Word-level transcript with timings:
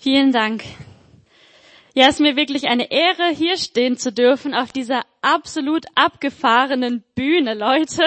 Vielen 0.00 0.30
Dank. 0.30 0.62
Ja, 1.92 2.06
es 2.06 2.14
ist 2.14 2.20
mir 2.20 2.36
wirklich 2.36 2.68
eine 2.68 2.92
Ehre, 2.92 3.30
hier 3.34 3.56
stehen 3.56 3.96
zu 3.96 4.12
dürfen 4.12 4.54
auf 4.54 4.70
dieser 4.70 5.02
absolut 5.22 5.86
abgefahrenen 5.96 7.02
Bühne, 7.16 7.54
Leute. 7.54 8.04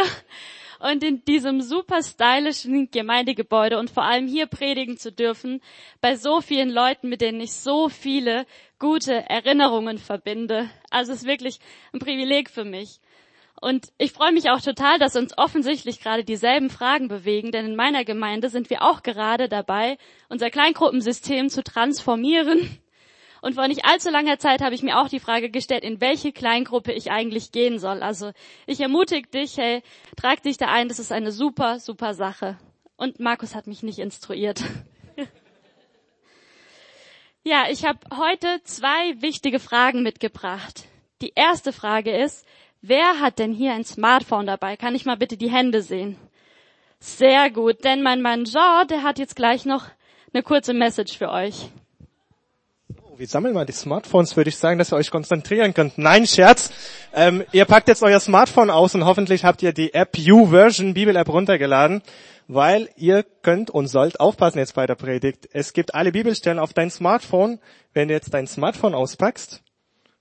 Und 0.80 1.04
in 1.04 1.26
diesem 1.26 1.62
super 1.62 2.02
stylischen 2.02 2.90
Gemeindegebäude 2.92 3.78
und 3.78 3.92
vor 3.92 4.04
allem 4.04 4.26
hier 4.26 4.48
predigen 4.48 4.96
zu 4.96 5.12
dürfen, 5.12 5.62
bei 6.00 6.16
so 6.16 6.40
vielen 6.40 6.70
Leuten, 6.70 7.10
mit 7.10 7.20
denen 7.20 7.42
ich 7.42 7.52
so 7.52 7.90
viele 7.90 8.46
gute 8.80 9.30
Erinnerungen 9.30 9.98
verbinde. 9.98 10.70
Also 10.92 11.12
es 11.12 11.20
ist 11.20 11.28
wirklich 11.28 11.60
ein 11.92 12.00
Privileg 12.00 12.50
für 12.50 12.64
mich. 12.64 13.02
Und 13.62 13.94
ich 13.98 14.12
freue 14.12 14.34
mich 14.34 14.50
auch 14.50 14.60
total, 14.60 15.00
dass 15.00 15.16
uns 15.16 15.38
offensichtlich 15.38 16.02
gerade 16.02 16.26
dieselben 16.26 16.70
Fragen 16.70 17.08
bewegen, 17.08 17.52
denn 17.52 17.66
in 17.66 17.76
meiner 17.76 18.04
Gemeinde 18.04 18.50
sind 18.50 18.70
wir 18.70 18.82
auch 18.82 19.04
gerade 19.04 19.48
dabei, 19.48 19.98
unser 20.28 20.50
Kleingruppensystem 20.50 21.48
zu 21.50 21.64
transformieren 21.64 22.82
und 23.42 23.56
vor 23.56 23.68
nicht 23.68 23.86
allzu 23.86 24.12
langer 24.12 24.38
Zeit 24.38 24.62
habe 24.62 24.76
ich 24.76 24.84
mir 24.84 25.00
auch 25.00 25.10
die 25.10 25.20
Frage 25.20 25.50
gestellt, 25.50 25.84
in 25.84 26.00
welche 26.00 26.32
Kleingruppe 26.32 26.94
ich 26.94 27.12
eigentlich 27.12 27.52
gehen 27.52 27.80
soll. 27.80 28.04
Also 28.04 28.32
ich 28.68 28.80
ermutige 28.80 29.28
dich, 29.28 29.58
hey, 29.58 29.82
trag 30.16 30.44
dich 30.44 30.58
da 30.58 30.68
ein, 30.68 30.88
das 30.88 31.00
ist 31.00 31.12
eine 31.12 31.32
super, 31.32 31.80
super 31.80 32.14
Sache. 32.14 32.58
Und 32.98 33.20
Markus 33.20 33.56
hat 33.56 33.66
mich 33.66 33.82
nicht 33.82 33.98
instruiert. 33.98 34.64
ja, 37.44 37.66
ich 37.72 37.84
habe 37.84 38.00
heute 38.16 38.62
zwei 38.64 39.20
wichtige 39.22 39.60
Fragen 39.60 40.04
mitgebracht. 40.04 40.86
Die 41.22 41.34
erste 41.36 41.74
Frage 41.74 42.16
ist, 42.16 42.46
wer 42.82 43.20
hat 43.20 43.40
denn 43.40 43.54
hier 43.54 43.74
ein 43.74 43.86
Smartphone 43.86 44.46
dabei? 44.46 44.78
Kann 44.78 44.96
ich 44.96 45.06
mal 45.06 45.18
bitte 45.18 45.38
die 45.38 45.52
Hände 45.52 45.82
sehen? 45.82 46.18
Sehr 47.00 47.50
gut, 47.50 47.84
denn 47.84 48.04
mein 48.04 48.22
Mann 48.22 48.46
Jean, 48.46 48.88
der 48.88 49.04
hat 49.04 49.20
jetzt 49.20 49.36
gleich 49.36 49.66
noch 49.66 49.86
eine 50.34 50.44
kurze 50.44 50.74
Message 50.74 51.18
für 51.18 51.32
euch 51.32 51.72
wir 53.22 53.28
sammeln 53.28 53.54
mal 53.54 53.68
die 53.68 53.72
Smartphones, 53.72 54.36
würde 54.36 54.50
ich 54.50 54.58
sagen, 54.58 54.80
dass 54.80 54.92
ihr 54.92 54.96
euch 54.96 55.12
konzentrieren 55.12 55.76
könnt. 55.76 56.00
Nein, 56.00 56.26
Scherz. 56.26 56.72
Ähm, 57.14 57.44
ihr 57.52 57.66
packt 57.66 57.88
jetzt 57.88 58.02
euer 58.02 58.20
Smartphone 58.20 58.72
aus 58.72 58.96
und 58.96 59.06
hoffentlich 59.06 59.46
habt 59.46 59.62
ihr 59.62 59.74
die 59.74 59.94
App 59.94 60.18
U-Version 60.18 60.96
Bibel-App 60.96 61.30
runtergeladen, 61.30 62.02
weil 62.48 62.90
ihr 62.96 63.24
könnt 63.44 63.70
und 63.70 63.86
sollt 63.86 64.20
aufpassen 64.20 64.58
jetzt 64.58 64.74
bei 64.74 64.88
der 64.88 64.96
Predigt. 64.96 65.48
Es 65.54 65.74
gibt 65.74 65.94
alle 65.94 66.12
Bibelstellen 66.12 66.58
auf 66.58 66.74
dein 66.74 66.90
Smartphone. 66.90 67.60
Wenn 67.94 68.08
du 68.08 68.16
jetzt 68.16 68.34
dein 68.34 68.48
Smartphone 68.48 68.96
auspackst 68.96 69.62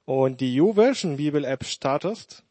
und 0.04 0.42
die 0.42 0.60
U-Version 0.60 1.16
Bibel-App 1.16 1.64
startest 1.64 2.42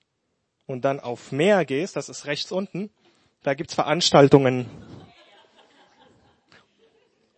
und 0.70 0.86
dann 0.86 1.00
auf 1.00 1.32
mehr 1.32 1.66
gehst, 1.66 1.96
das 1.96 2.10
ist 2.10 2.28
rechts 2.28 2.52
unten, 2.52 2.92
da 3.42 3.56
gibt's 3.56 3.74
Veranstaltungen. 3.74 4.68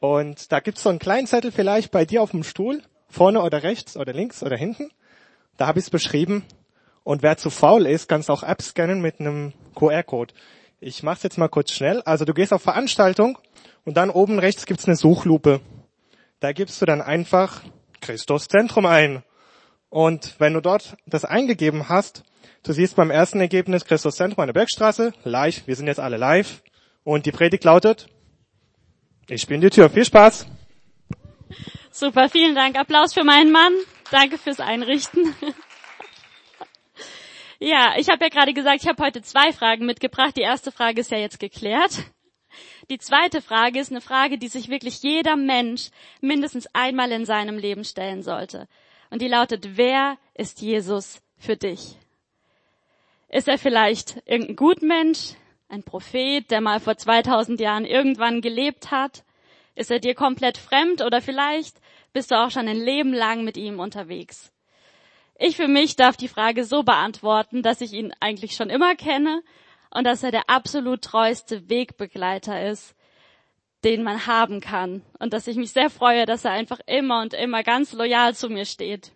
Und 0.02 0.52
da 0.52 0.60
gibt's 0.60 0.84
so 0.84 0.90
einen 0.90 1.00
kleinen 1.00 1.28
Zettel 1.28 1.54
vielleicht 1.54 1.92
bei 1.92 2.04
dir 2.04 2.22
auf 2.22 2.32
dem 2.32 2.44
Stuhl 2.44 2.84
vorne 3.08 3.42
oder 3.42 3.64
rechts 3.64 3.96
oder 3.96 4.12
links 4.12 4.44
oder 4.44 4.58
hinten. 4.58 4.92
Da 5.56 5.68
habe 5.68 5.80
ich 5.80 5.86
es 5.86 5.90
beschrieben. 5.90 6.44
Und 7.04 7.24
wer 7.24 7.38
zu 7.38 7.50
faul 7.50 7.86
ist, 7.86 8.10
kannst 8.10 8.30
auch 8.30 8.44
abscannen 8.44 9.00
mit 9.00 9.22
einem 9.22 9.54
QR-Code. 9.76 10.34
Ich 10.82 11.02
mache 11.02 11.18
es 11.18 11.24
jetzt 11.24 11.38
mal 11.38 11.48
kurz 11.48 11.72
schnell. 11.72 12.02
Also 12.02 12.26
du 12.26 12.34
gehst 12.34 12.52
auf 12.52 12.62
Veranstaltung 12.62 13.38
und 13.86 13.96
dann 13.96 14.10
oben 14.10 14.40
rechts 14.40 14.66
gibt's 14.66 14.88
eine 14.88 14.98
Suchlupe. 14.98 15.62
Da 16.42 16.52
gibst 16.52 16.82
du 16.82 16.86
dann 16.86 17.02
einfach 17.02 17.62
Christus 18.02 18.50
Zentrum 18.50 18.86
ein. 18.86 19.24
Und 19.90 20.36
wenn 20.40 20.54
du 20.54 20.60
dort 20.60 20.98
das 21.06 21.24
eingegeben 21.24 21.88
hast, 21.88 22.24
du 22.64 22.74
siehst 22.74 22.96
beim 22.96 23.12
ersten 23.12 23.40
Ergebnis 23.40 23.86
Christus 23.86 24.16
Zentrum 24.16 24.42
an 24.42 24.48
der 24.48 24.54
Bergstraße, 24.54 25.14
live, 25.24 25.68
wir 25.68 25.76
sind 25.76 25.88
jetzt 25.88 26.00
alle 26.00 26.18
live. 26.18 26.62
Und 27.04 27.26
die 27.26 27.32
Predigt 27.32 27.64
lautet, 27.64 28.08
ich 29.28 29.48
bin 29.48 29.62
die 29.62 29.70
Tür. 29.70 29.90
Viel 29.90 30.06
Spaß! 30.06 30.46
Super, 31.90 32.30
vielen 32.30 32.56
Dank. 32.56 32.78
Applaus 32.78 33.14
für 33.14 33.24
meinen 33.24 33.52
Mann. 33.52 33.74
Danke 34.12 34.38
fürs 34.38 34.60
Einrichten. 34.60 35.36
Ja, 37.64 37.94
ich 37.96 38.10
habe 38.10 38.24
ja 38.24 38.30
gerade 38.30 38.54
gesagt, 38.54 38.82
ich 38.82 38.88
habe 38.88 39.04
heute 39.04 39.22
zwei 39.22 39.54
Fragen 39.54 39.86
mitgebracht. 39.86 40.36
Die 40.36 40.42
erste 40.42 40.72
Frage 40.72 41.00
ist 41.00 41.12
ja 41.12 41.20
jetzt 41.20 41.40
geklärt. 41.40 41.92
Die 42.90 42.98
zweite 42.98 43.40
Frage 43.40 43.80
ist 43.80 43.92
eine 43.92 44.02
Frage, 44.02 44.40
die 44.40 44.48
sich 44.48 44.68
wirklich 44.68 45.04
jeder 45.04 45.36
Mensch 45.36 45.92
mindestens 46.22 46.68
einmal 46.74 47.12
in 47.12 47.24
seinem 47.24 47.60
Leben 47.60 47.84
stellen 47.84 48.24
sollte. 48.24 48.68
Und 49.12 49.22
die 49.22 49.28
lautet, 49.28 49.78
wer 49.78 50.18
ist 50.34 50.60
Jesus 50.62 51.22
für 51.38 51.56
dich? 51.56 51.98
Ist 53.32 53.48
er 53.48 53.58
vielleicht 53.58 54.22
irgendein 54.26 54.58
Gutmensch, 54.58 55.36
ein 55.70 55.84
Prophet, 55.84 56.52
der 56.52 56.60
mal 56.60 56.82
vor 56.82 56.98
2000 56.98 57.62
Jahren 57.62 57.86
irgendwann 57.86 58.42
gelebt 58.42 58.92
hat? 58.92 59.24
Ist 59.74 59.90
er 59.90 60.00
dir 60.00 60.16
komplett 60.16 60.58
fremd 60.58 61.02
oder 61.02 61.22
vielleicht 61.22 61.78
bist 62.12 62.32
du 62.32 62.36
auch 62.36 62.52
schon 62.52 62.68
ein 62.68 62.78
Leben 62.78 63.14
lang 63.14 63.46
mit 63.46 63.56
ihm 63.56 63.80
unterwegs? 63.80 64.52
Ich 65.40 65.56
für 65.56 65.70
mich 65.70 65.96
darf 65.96 66.18
die 66.18 66.28
Frage 66.28 66.66
so 66.66 66.84
beantworten, 66.84 67.64
dass 67.64 67.80
ich 67.80 67.94
ihn 67.94 68.14
eigentlich 68.20 68.54
schon 68.54 68.70
immer 68.70 68.96
kenne 68.96 69.42
und 69.92 70.04
dass 70.04 70.24
er 70.24 70.32
der 70.32 70.50
absolut 70.50 71.02
treueste 71.02 71.70
Wegbegleiter 71.70 72.70
ist, 72.70 72.96
den 73.86 74.04
man 74.04 74.28
haben 74.28 74.60
kann. 74.60 75.04
Und 75.20 75.32
dass 75.32 75.48
ich 75.48 75.56
mich 75.56 75.72
sehr 75.72 75.90
freue, 75.90 76.26
dass 76.26 76.44
er 76.44 76.52
einfach 76.52 76.82
immer 76.86 77.22
und 77.22 77.34
immer 77.34 77.64
ganz 77.64 77.94
loyal 77.94 78.36
zu 78.36 78.50
mir 78.50 78.66
steht. 78.66 79.14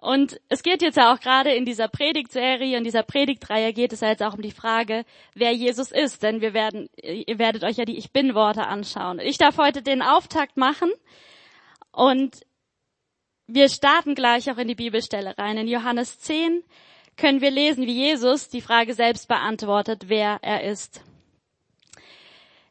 Und 0.00 0.40
es 0.48 0.62
geht 0.62 0.80
jetzt 0.80 0.96
ja 0.96 1.12
auch 1.12 1.18
gerade 1.18 1.52
in 1.52 1.64
dieser 1.64 1.88
Predigtserie, 1.88 2.76
in 2.76 2.84
dieser 2.84 3.02
Predigtreihe 3.02 3.72
geht 3.72 3.92
es 3.92 4.00
ja 4.00 4.08
jetzt 4.08 4.22
auch 4.22 4.34
um 4.34 4.42
die 4.42 4.52
Frage, 4.52 5.04
wer 5.34 5.52
Jesus 5.52 5.90
ist, 5.90 6.22
denn 6.22 6.40
wir 6.40 6.54
werden, 6.54 6.88
ihr 7.02 7.38
werdet 7.38 7.64
euch 7.64 7.78
ja 7.78 7.84
die 7.84 7.98
Ich 7.98 8.12
Bin 8.12 8.34
Worte 8.34 8.66
anschauen. 8.66 9.18
Ich 9.18 9.38
darf 9.38 9.58
heute 9.58 9.82
den 9.82 10.00
Auftakt 10.00 10.56
machen 10.56 10.90
und 11.90 12.36
wir 13.48 13.68
starten 13.68 14.14
gleich 14.14 14.48
auch 14.50 14.58
in 14.58 14.68
die 14.68 14.76
Bibelstelle 14.76 15.36
rein. 15.36 15.56
In 15.56 15.66
Johannes 15.66 16.20
10 16.20 16.62
können 17.16 17.40
wir 17.40 17.50
lesen, 17.50 17.86
wie 17.86 17.94
Jesus 17.94 18.48
die 18.48 18.60
Frage 18.60 18.94
selbst 18.94 19.26
beantwortet, 19.26 20.04
wer 20.06 20.38
er 20.42 20.62
ist. 20.62 21.02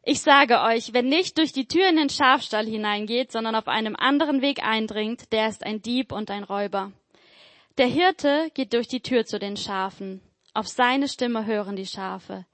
Ich 0.03 0.21
sage 0.21 0.61
euch, 0.61 0.93
wer 0.93 1.03
nicht 1.03 1.37
durch 1.37 1.51
die 1.51 1.67
Tür 1.67 1.89
in 1.89 1.97
den 1.97 2.09
Schafstall 2.09 2.66
hineingeht, 2.66 3.33
sondern 3.33 3.55
auf 3.55 3.67
einem 3.67 3.97
anderen 3.97 4.41
Weg 4.41 4.63
eindringt, 4.63 5.33
der 5.33 5.49
ist 5.49 5.66
ein 5.66 5.81
Dieb 5.81 6.13
und 6.13 6.31
ein 6.31 6.45
Räuber. 6.45 6.93
Der 7.77 7.85
Hirte 7.85 8.49
geht 8.55 8.73
durch 8.73 8.88
die 8.88 9.01
Tür 9.01 9.25
zu 9.25 9.38
den 9.38 9.55
Schafen. 9.55 10.21
Auf 10.55 10.67
seine 10.67 11.07
Stimme 11.07 11.45
hören 11.45 11.75
die 11.75 11.85
Schafe. 11.85 12.47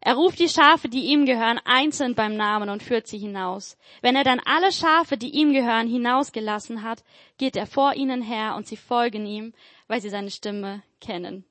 Er 0.00 0.14
ruft 0.14 0.38
die 0.38 0.48
Schafe, 0.48 0.88
die 0.88 1.06
ihm 1.06 1.26
gehören, 1.26 1.58
einzeln 1.64 2.14
beim 2.14 2.36
Namen 2.36 2.68
und 2.70 2.80
führt 2.80 3.08
sie 3.08 3.18
hinaus. 3.18 3.76
Wenn 4.02 4.14
er 4.14 4.22
dann 4.22 4.40
alle 4.44 4.70
Schafe, 4.70 5.16
die 5.16 5.30
ihm 5.30 5.52
gehören, 5.52 5.88
hinausgelassen 5.88 6.84
hat, 6.84 7.02
geht 7.38 7.56
er 7.56 7.66
vor 7.66 7.94
ihnen 7.94 8.22
her 8.22 8.54
und 8.56 8.68
sie 8.68 8.76
folgen 8.76 9.26
ihm, 9.26 9.52
weil 9.88 10.00
sie 10.00 10.10
seine 10.10 10.30
Stimme 10.30 10.84
kennen. 11.00 11.44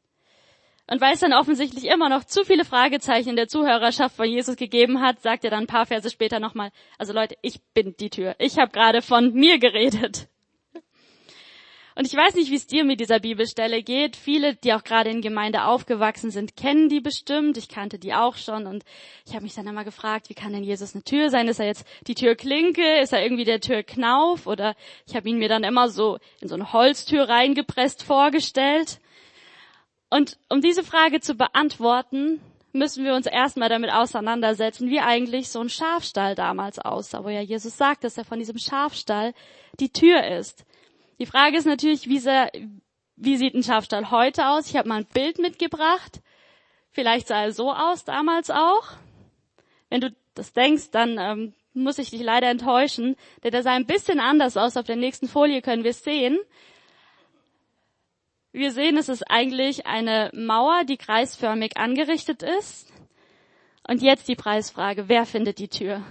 Und 0.87 1.01
weil 1.01 1.13
es 1.13 1.19
dann 1.19 1.33
offensichtlich 1.33 1.85
immer 1.85 2.07
noch 2.07 2.23
zu 2.23 2.45
viele 2.45 2.63
Fragezeichen 2.63 3.29
in 3.29 3.35
der 3.35 3.49
Zuhörerschaft 3.49 4.15
von 4.15 4.29
Jesus 4.29 4.55
gegeben 4.55 5.01
hat, 5.01 5.21
sagt 5.21 5.43
er 5.43 5.51
dann 5.51 5.63
ein 5.63 5.67
paar 5.67 5.85
Verse 5.85 6.09
später 6.09 6.39
nochmal, 6.39 6.71
also 6.97 7.11
Leute, 7.11 7.35
ich 7.41 7.61
bin 7.73 7.93
die 7.99 8.09
Tür. 8.09 8.35
Ich 8.39 8.57
habe 8.57 8.71
gerade 8.71 9.01
von 9.01 9.33
mir 9.33 9.59
geredet. 9.59 10.29
Und 12.01 12.07
ich 12.07 12.17
weiß 12.17 12.33
nicht, 12.33 12.49
wie 12.49 12.55
es 12.55 12.65
dir 12.65 12.83
mit 12.83 12.99
dieser 12.99 13.19
Bibelstelle 13.19 13.83
geht. 13.83 14.15
Viele, 14.15 14.55
die 14.55 14.73
auch 14.73 14.83
gerade 14.83 15.11
in 15.11 15.21
Gemeinde 15.21 15.65
aufgewachsen 15.65 16.31
sind, 16.31 16.57
kennen 16.57 16.89
die 16.89 16.99
bestimmt. 16.99 17.57
Ich 17.57 17.69
kannte 17.69 17.99
die 17.99 18.15
auch 18.15 18.37
schon. 18.37 18.65
Und 18.65 18.83
ich 19.27 19.35
habe 19.35 19.43
mich 19.43 19.53
dann 19.53 19.67
immer 19.67 19.83
gefragt, 19.83 20.27
wie 20.27 20.33
kann 20.33 20.51
denn 20.51 20.63
Jesus 20.63 20.95
eine 20.95 21.03
Tür 21.03 21.29
sein? 21.29 21.47
Ist 21.47 21.59
er 21.59 21.67
jetzt 21.67 21.85
die 22.07 22.15
Türklinke? 22.15 23.01
Ist 23.01 23.13
er 23.13 23.21
irgendwie 23.21 23.45
der 23.45 23.61
Türknauf? 23.61 24.47
Oder 24.47 24.73
ich 25.05 25.15
habe 25.15 25.29
ihn 25.29 25.37
mir 25.37 25.47
dann 25.47 25.63
immer 25.63 25.89
so 25.89 26.17
in 26.39 26.47
so 26.47 26.55
eine 26.55 26.73
Holztür 26.73 27.29
reingepresst 27.29 28.01
vorgestellt. 28.01 28.99
Und 30.09 30.39
um 30.49 30.59
diese 30.59 30.83
Frage 30.83 31.19
zu 31.19 31.35
beantworten, 31.35 32.41
müssen 32.73 33.05
wir 33.05 33.13
uns 33.13 33.27
erstmal 33.27 33.69
damit 33.69 33.91
auseinandersetzen, 33.91 34.89
wie 34.89 35.01
eigentlich 35.01 35.49
so 35.49 35.59
ein 35.59 35.69
Schafstall 35.69 36.33
damals 36.33 36.79
aussah, 36.79 37.23
wo 37.23 37.29
ja 37.29 37.41
Jesus 37.41 37.77
sagt, 37.77 38.03
dass 38.03 38.17
er 38.17 38.25
von 38.25 38.39
diesem 38.39 38.57
Schafstall 38.57 39.35
die 39.79 39.93
Tür 39.93 40.25
ist. 40.25 40.65
Die 41.21 41.27
Frage 41.27 41.55
ist 41.55 41.67
natürlich, 41.67 42.09
wie, 42.09 42.17
sehr, 42.17 42.51
wie 43.15 43.37
sieht 43.37 43.53
ein 43.53 43.61
Schafstall 43.61 44.09
heute 44.09 44.47
aus? 44.47 44.67
Ich 44.67 44.75
habe 44.75 44.89
mal 44.89 45.01
ein 45.01 45.05
Bild 45.05 45.37
mitgebracht. 45.37 46.19
Vielleicht 46.89 47.27
sah 47.27 47.43
er 47.43 47.51
so 47.51 47.71
aus 47.71 48.03
damals 48.05 48.49
auch. 48.49 48.93
Wenn 49.91 50.01
du 50.01 50.15
das 50.33 50.53
denkst, 50.53 50.89
dann 50.89 51.19
ähm, 51.19 51.53
muss 51.75 51.99
ich 51.99 52.09
dich 52.09 52.23
leider 52.23 52.49
enttäuschen, 52.49 53.17
denn 53.43 53.51
der 53.51 53.61
sah 53.61 53.73
ein 53.73 53.85
bisschen 53.85 54.19
anders 54.19 54.57
aus. 54.57 54.77
Auf 54.77 54.87
der 54.87 54.95
nächsten 54.95 55.27
Folie 55.27 55.61
können 55.61 55.83
wir 55.83 55.91
es 55.91 56.03
sehen. 56.03 56.39
Wir 58.51 58.71
sehen, 58.71 58.97
es 58.97 59.07
ist 59.07 59.29
eigentlich 59.29 59.85
eine 59.85 60.31
Mauer, 60.33 60.85
die 60.85 60.97
kreisförmig 60.97 61.77
angerichtet 61.77 62.41
ist. 62.41 62.91
Und 63.87 64.01
jetzt 64.01 64.27
die 64.27 64.35
Preisfrage, 64.35 65.07
wer 65.07 65.27
findet 65.27 65.59
die 65.59 65.69
Tür? 65.69 66.03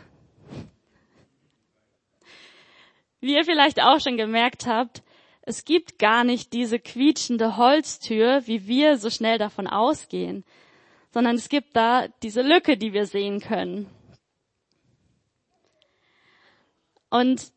Wie 3.20 3.34
ihr 3.34 3.44
vielleicht 3.44 3.80
auch 3.82 4.00
schon 4.00 4.16
gemerkt 4.16 4.66
habt, 4.66 5.02
es 5.42 5.64
gibt 5.64 5.98
gar 5.98 6.24
nicht 6.24 6.52
diese 6.52 6.78
quietschende 6.78 7.56
Holztür, 7.56 8.46
wie 8.46 8.66
wir 8.66 8.98
so 8.98 9.10
schnell 9.10 9.38
davon 9.38 9.66
ausgehen, 9.66 10.44
sondern 11.12 11.36
es 11.36 11.48
gibt 11.48 11.76
da 11.76 12.08
diese 12.22 12.42
Lücke, 12.42 12.76
die 12.76 12.92
wir 12.92 13.06
sehen 13.06 13.40
können. 13.40 13.90
Und 17.10 17.52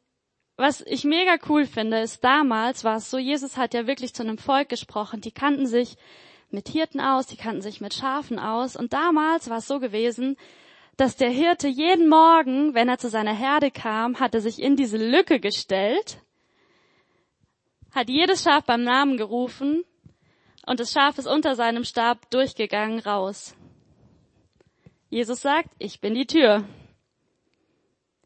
was 0.58 0.82
ich 0.82 1.04
mega 1.04 1.36
cool 1.50 1.66
finde, 1.66 2.00
ist 2.00 2.24
damals 2.24 2.84
war 2.84 2.98
es 2.98 3.10
so, 3.10 3.18
Jesus 3.18 3.58
hat 3.58 3.74
ja 3.74 3.88
wirklich 3.88 4.14
zu 4.14 4.24
einem 4.24 4.38
Volk 4.38 4.70
gesprochen, 4.70 5.22
die 5.22 5.32
kannten 5.32 5.68
sich 5.68 5.98
mit 6.50 6.70
Hirten 6.70 7.00
aus, 7.00 7.28
die 7.28 7.38
kannten 7.38 7.62
sich 7.62 7.82
mit 7.82 7.94
Schafen 7.94 8.40
aus 8.40 8.76
und 8.76 8.94
damals 8.94 9.50
war 9.50 9.58
es 9.58 9.68
so 9.68 9.80
gewesen, 9.80 10.38
dass 10.98 11.16
der 11.16 11.30
Hirte 11.30 11.68
jeden 11.68 12.08
Morgen, 12.08 12.74
wenn 12.74 12.90
er 12.90 12.98
zu 12.98 13.10
seiner 13.10 13.34
Herde 13.34 13.72
kam, 13.72 14.20
hatte 14.20 14.42
sich 14.42 14.62
in 14.62 14.76
diese 14.76 14.98
Lücke 14.98 15.40
gestellt, 15.40 16.20
hat 17.92 18.10
jedes 18.10 18.44
Schaf 18.44 18.66
beim 18.66 18.84
Namen 18.84 19.18
gerufen 19.18 19.84
und 20.66 20.80
das 20.80 20.92
Schaf 20.92 21.18
ist 21.18 21.28
unter 21.28 21.56
seinem 21.56 21.84
Stab 21.84 22.30
durchgegangen 22.30 23.00
raus. 23.00 23.56
Jesus 25.10 25.42
sagt, 25.42 25.70
ich 25.78 26.00
bin 26.00 26.16
die 26.16 26.26
Tür. 26.26 26.64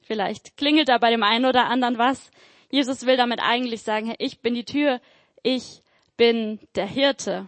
Vielleicht 0.03 0.55
klingelt 0.55 0.87
da 0.87 0.97
bei 0.99 1.09
dem 1.09 1.23
einen 1.23 1.45
oder 1.45 1.65
anderen 1.65 1.97
was. 1.97 2.31
Jesus 2.69 3.05
will 3.05 3.17
damit 3.17 3.41
eigentlich 3.41 3.81
sagen, 3.81 4.15
ich 4.19 4.39
bin 4.39 4.53
die 4.53 4.63
Tür, 4.63 5.01
ich 5.43 5.83
bin 6.15 6.59
der 6.75 6.87
Hirte. 6.87 7.47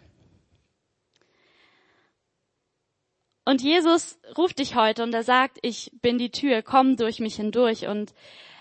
Und 3.49 3.63
Jesus 3.63 4.19
ruft 4.37 4.59
dich 4.59 4.75
heute 4.75 5.01
und 5.01 5.11
er 5.11 5.23
sagt, 5.23 5.57
ich 5.63 5.89
bin 6.03 6.19
die 6.19 6.29
Tür, 6.29 6.61
komm 6.61 6.97
durch 6.97 7.19
mich 7.19 7.37
hindurch. 7.37 7.87
Und 7.87 8.13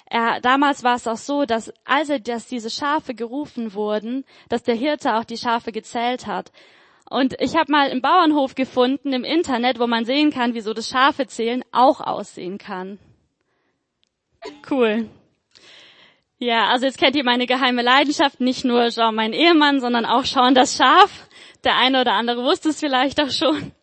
er, 0.07 0.41
damals 0.41 0.83
war 0.83 0.97
es 0.97 1.07
auch 1.07 1.19
so, 1.19 1.45
dass 1.45 1.71
als 1.85 2.09
er, 2.09 2.21
dass 2.21 2.47
diese 2.47 2.71
Schafe 2.71 3.13
gerufen 3.13 3.75
wurden, 3.75 4.25
dass 4.49 4.63
der 4.63 4.77
Hirte 4.77 5.17
auch 5.17 5.25
die 5.25 5.37
Schafe 5.37 5.73
gezählt 5.73 6.27
hat. 6.27 6.53
Und 7.11 7.39
ich 7.39 7.55
habe 7.55 7.71
mal 7.71 7.91
im 7.91 8.01
Bauernhof 8.01 8.55
gefunden 8.55 9.13
im 9.13 9.25
Internet, 9.25 9.79
wo 9.79 9.87
man 9.87 10.07
sehen 10.07 10.31
kann, 10.31 10.55
wie 10.55 10.63
so 10.63 10.73
das 10.73 10.89
Schafe 10.89 11.27
zählen 11.27 11.63
auch 11.71 12.01
aussehen 12.01 12.57
kann. 12.57 12.99
Cool. 14.71 15.11
Ja, 16.39 16.69
also 16.69 16.87
jetzt 16.87 16.97
kennt 16.97 17.15
ihr 17.15 17.25
meine 17.25 17.45
geheime 17.45 17.83
Leidenschaft. 17.83 18.41
Nicht 18.41 18.65
nur 18.65 18.89
Jean, 18.89 19.15
mein 19.15 19.35
Ehemann, 19.35 19.81
sondern 19.81 20.07
auch 20.07 20.25
Sean, 20.25 20.55
das 20.55 20.79
Schaf. 20.79 21.29
Der 21.63 21.77
eine 21.77 22.01
oder 22.01 22.15
andere 22.15 22.43
wusste 22.43 22.71
es 22.71 22.81
vielleicht 22.81 23.21
auch 23.21 23.31
schon. 23.31 23.75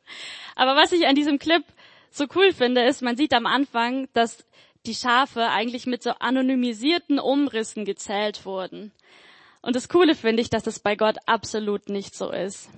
Aber 0.55 0.75
was 0.75 0.91
ich 0.91 1.05
an 1.05 1.15
diesem 1.15 1.37
Clip 1.39 1.63
so 2.09 2.25
cool 2.35 2.53
finde, 2.53 2.83
ist, 2.83 3.01
man 3.01 3.17
sieht 3.17 3.33
am 3.33 3.45
Anfang, 3.45 4.07
dass 4.13 4.45
die 4.85 4.95
Schafe 4.95 5.49
eigentlich 5.49 5.85
mit 5.85 6.01
so 6.03 6.11
anonymisierten 6.11 7.19
Umrissen 7.19 7.85
gezählt 7.85 8.45
wurden. 8.45 8.91
Und 9.61 9.75
das 9.75 9.89
Coole 9.89 10.15
finde 10.15 10.41
ich, 10.41 10.49
dass 10.49 10.63
das 10.63 10.79
bei 10.79 10.95
Gott 10.95 11.17
absolut 11.25 11.89
nicht 11.89 12.15
so 12.15 12.31
ist. 12.31 12.69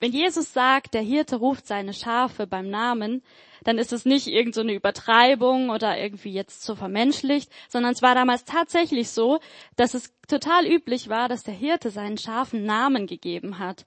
Wenn 0.00 0.12
Jesus 0.12 0.52
sagt, 0.52 0.94
der 0.94 1.02
Hirte 1.02 1.36
ruft 1.36 1.68
seine 1.68 1.94
Schafe 1.94 2.48
beim 2.48 2.68
Namen, 2.68 3.22
dann 3.62 3.78
ist 3.78 3.92
es 3.92 4.04
nicht 4.04 4.26
irgendeine 4.26 4.72
so 4.72 4.76
Übertreibung 4.76 5.70
oder 5.70 5.96
irgendwie 5.96 6.32
jetzt 6.32 6.64
so 6.64 6.74
vermenschlicht, 6.74 7.52
sondern 7.68 7.92
es 7.92 8.02
war 8.02 8.16
damals 8.16 8.44
tatsächlich 8.44 9.10
so, 9.10 9.38
dass 9.76 9.94
es 9.94 10.12
total 10.26 10.66
üblich 10.66 11.08
war, 11.08 11.28
dass 11.28 11.44
der 11.44 11.54
Hirte 11.54 11.90
seinen 11.90 12.18
Schafen 12.18 12.64
Namen 12.64 13.06
gegeben 13.06 13.60
hat. 13.60 13.86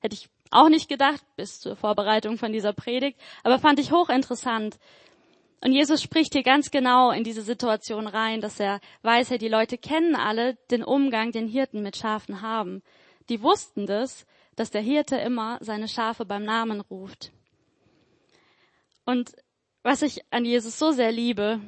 Hätte 0.00 0.14
ich 0.14 0.28
auch 0.56 0.68
nicht 0.68 0.88
gedacht 0.88 1.22
bis 1.36 1.60
zur 1.60 1.76
Vorbereitung 1.76 2.38
von 2.38 2.52
dieser 2.52 2.72
Predigt, 2.72 3.18
aber 3.42 3.58
fand 3.58 3.78
ich 3.78 3.92
hochinteressant. 3.92 4.78
Und 5.60 5.72
Jesus 5.72 6.02
spricht 6.02 6.32
hier 6.34 6.42
ganz 6.42 6.70
genau 6.70 7.10
in 7.10 7.24
diese 7.24 7.42
Situation 7.42 8.06
rein, 8.06 8.40
dass 8.40 8.60
er 8.60 8.80
weiß, 9.02 9.30
ja, 9.30 9.38
die 9.38 9.48
Leute 9.48 9.78
kennen 9.78 10.14
alle 10.14 10.54
den 10.70 10.84
Umgang, 10.84 11.32
den 11.32 11.48
Hirten 11.48 11.82
mit 11.82 11.96
Schafen 11.96 12.42
haben. 12.42 12.82
Die 13.28 13.42
wussten 13.42 13.86
das, 13.86 14.26
dass 14.54 14.70
der 14.70 14.82
Hirte 14.82 15.16
immer 15.16 15.58
seine 15.60 15.88
Schafe 15.88 16.24
beim 16.24 16.44
Namen 16.44 16.80
ruft. 16.80 17.32
Und 19.04 19.32
was 19.82 20.02
ich 20.02 20.20
an 20.30 20.44
Jesus 20.44 20.78
so 20.78 20.90
sehr 20.90 21.12
liebe, 21.12 21.60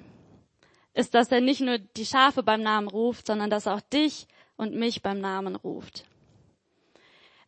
ist, 0.95 1.15
dass 1.15 1.31
er 1.31 1.41
nicht 1.41 1.61
nur 1.61 1.79
die 1.79 2.07
Schafe 2.07 2.43
beim 2.43 2.63
Namen 2.63 2.89
ruft, 2.89 3.27
sondern 3.27 3.51
dass 3.51 3.67
er 3.67 3.77
auch 3.77 3.81
dich 3.81 4.27
und 4.57 4.75
mich 4.75 5.03
beim 5.03 5.21
Namen 5.21 5.55
ruft. 5.55 6.08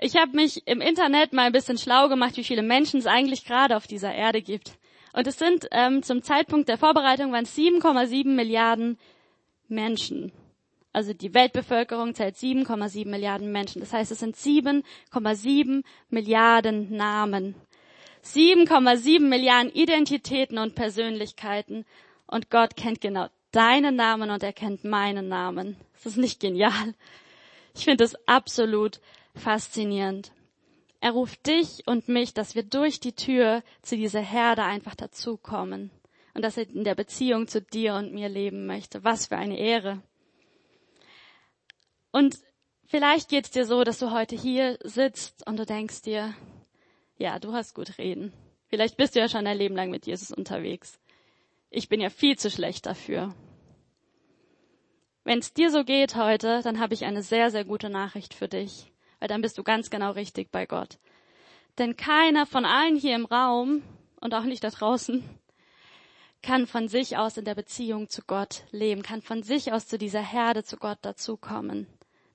Ich 0.02 0.16
habe 0.16 0.34
mich 0.34 0.66
im 0.66 0.80
Internet 0.80 1.34
mal 1.34 1.42
ein 1.42 1.52
bisschen 1.52 1.76
schlau 1.76 2.08
gemacht, 2.08 2.38
wie 2.38 2.44
viele 2.44 2.62
Menschen 2.62 3.00
es 3.00 3.06
eigentlich 3.06 3.44
gerade 3.44 3.76
auf 3.76 3.86
dieser 3.86 4.14
Erde 4.14 4.40
gibt. 4.40 4.78
Und 5.12 5.26
es 5.26 5.38
sind 5.38 5.68
ähm, 5.72 6.02
zum 6.02 6.22
Zeitpunkt 6.22 6.70
der 6.70 6.78
Vorbereitung 6.78 7.32
waren 7.32 7.44
7,7 7.44 8.28
Milliarden 8.28 8.98
Menschen. 9.68 10.32
Also 10.94 11.12
die 11.12 11.34
Weltbevölkerung 11.34 12.14
zählt 12.14 12.36
7,7 12.36 13.08
Milliarden 13.08 13.52
Menschen. 13.52 13.80
Das 13.80 13.92
heißt, 13.92 14.10
es 14.10 14.20
sind 14.20 14.36
7,7 14.36 15.84
Milliarden 16.08 16.96
Namen. 16.96 17.54
7,7 18.24 19.20
Milliarden 19.20 19.70
Identitäten 19.70 20.56
und 20.56 20.74
Persönlichkeiten. 20.76 21.84
Und 22.26 22.48
Gott 22.48 22.74
kennt 22.74 23.02
genau 23.02 23.28
deinen 23.52 23.96
Namen 23.96 24.30
und 24.30 24.42
er 24.42 24.54
kennt 24.54 24.82
meinen 24.82 25.28
Namen. 25.28 25.76
Das 25.92 26.06
ist 26.06 26.16
nicht 26.16 26.40
genial. 26.40 26.94
Ich 27.74 27.84
finde 27.84 28.04
es 28.04 28.16
absolut 28.26 29.00
faszinierend. 29.34 30.32
Er 31.00 31.12
ruft 31.12 31.46
dich 31.46 31.86
und 31.86 32.08
mich, 32.08 32.34
dass 32.34 32.54
wir 32.54 32.62
durch 32.62 33.00
die 33.00 33.14
Tür 33.14 33.62
zu 33.82 33.96
dieser 33.96 34.20
Herde 34.20 34.64
einfach 34.64 34.94
dazukommen 34.94 35.90
und 36.34 36.42
dass 36.42 36.58
er 36.58 36.68
in 36.68 36.84
der 36.84 36.94
Beziehung 36.94 37.48
zu 37.48 37.62
dir 37.62 37.94
und 37.94 38.12
mir 38.12 38.28
leben 38.28 38.66
möchte. 38.66 39.02
Was 39.02 39.26
für 39.26 39.36
eine 39.36 39.58
Ehre. 39.58 40.02
Und 42.12 42.38
vielleicht 42.84 43.30
geht's 43.30 43.50
dir 43.50 43.64
so, 43.64 43.82
dass 43.82 43.98
du 43.98 44.10
heute 44.10 44.36
hier 44.36 44.78
sitzt 44.82 45.46
und 45.46 45.58
du 45.58 45.64
denkst 45.64 46.02
dir, 46.02 46.34
ja, 47.16 47.38
du 47.38 47.54
hast 47.54 47.74
gut 47.74 47.96
reden. 47.98 48.32
Vielleicht 48.68 48.96
bist 48.96 49.14
du 49.14 49.20
ja 49.20 49.28
schon 49.28 49.46
ein 49.46 49.56
Leben 49.56 49.76
lang 49.76 49.90
mit 49.90 50.06
Jesus 50.06 50.30
unterwegs. 50.30 51.00
Ich 51.70 51.88
bin 51.88 52.00
ja 52.00 52.10
viel 52.10 52.36
zu 52.36 52.50
schlecht 52.50 52.86
dafür. 52.86 53.34
Wenn 55.24 55.38
es 55.38 55.54
dir 55.54 55.70
so 55.70 55.84
geht 55.84 56.14
heute, 56.14 56.60
dann 56.62 56.78
habe 56.78 56.94
ich 56.94 57.04
eine 57.04 57.22
sehr, 57.22 57.50
sehr 57.50 57.64
gute 57.64 57.88
Nachricht 57.88 58.34
für 58.34 58.48
dich 58.48 58.90
weil 59.20 59.28
dann 59.28 59.42
bist 59.42 59.56
du 59.58 59.62
ganz 59.62 59.90
genau 59.90 60.10
richtig 60.10 60.50
bei 60.50 60.66
Gott. 60.66 60.98
Denn 61.78 61.96
keiner 61.96 62.46
von 62.46 62.64
allen 62.64 62.96
hier 62.96 63.14
im 63.14 63.26
Raum 63.26 63.82
und 64.20 64.34
auch 64.34 64.44
nicht 64.44 64.64
da 64.64 64.70
draußen 64.70 65.22
kann 66.42 66.66
von 66.66 66.88
sich 66.88 67.16
aus 67.16 67.36
in 67.36 67.44
der 67.44 67.54
Beziehung 67.54 68.08
zu 68.08 68.22
Gott 68.26 68.64
leben, 68.70 69.02
kann 69.02 69.22
von 69.22 69.42
sich 69.42 69.72
aus 69.72 69.86
zu 69.86 69.98
dieser 69.98 70.22
Herde 70.22 70.64
zu 70.64 70.76
Gott 70.76 70.98
dazukommen. 71.02 71.86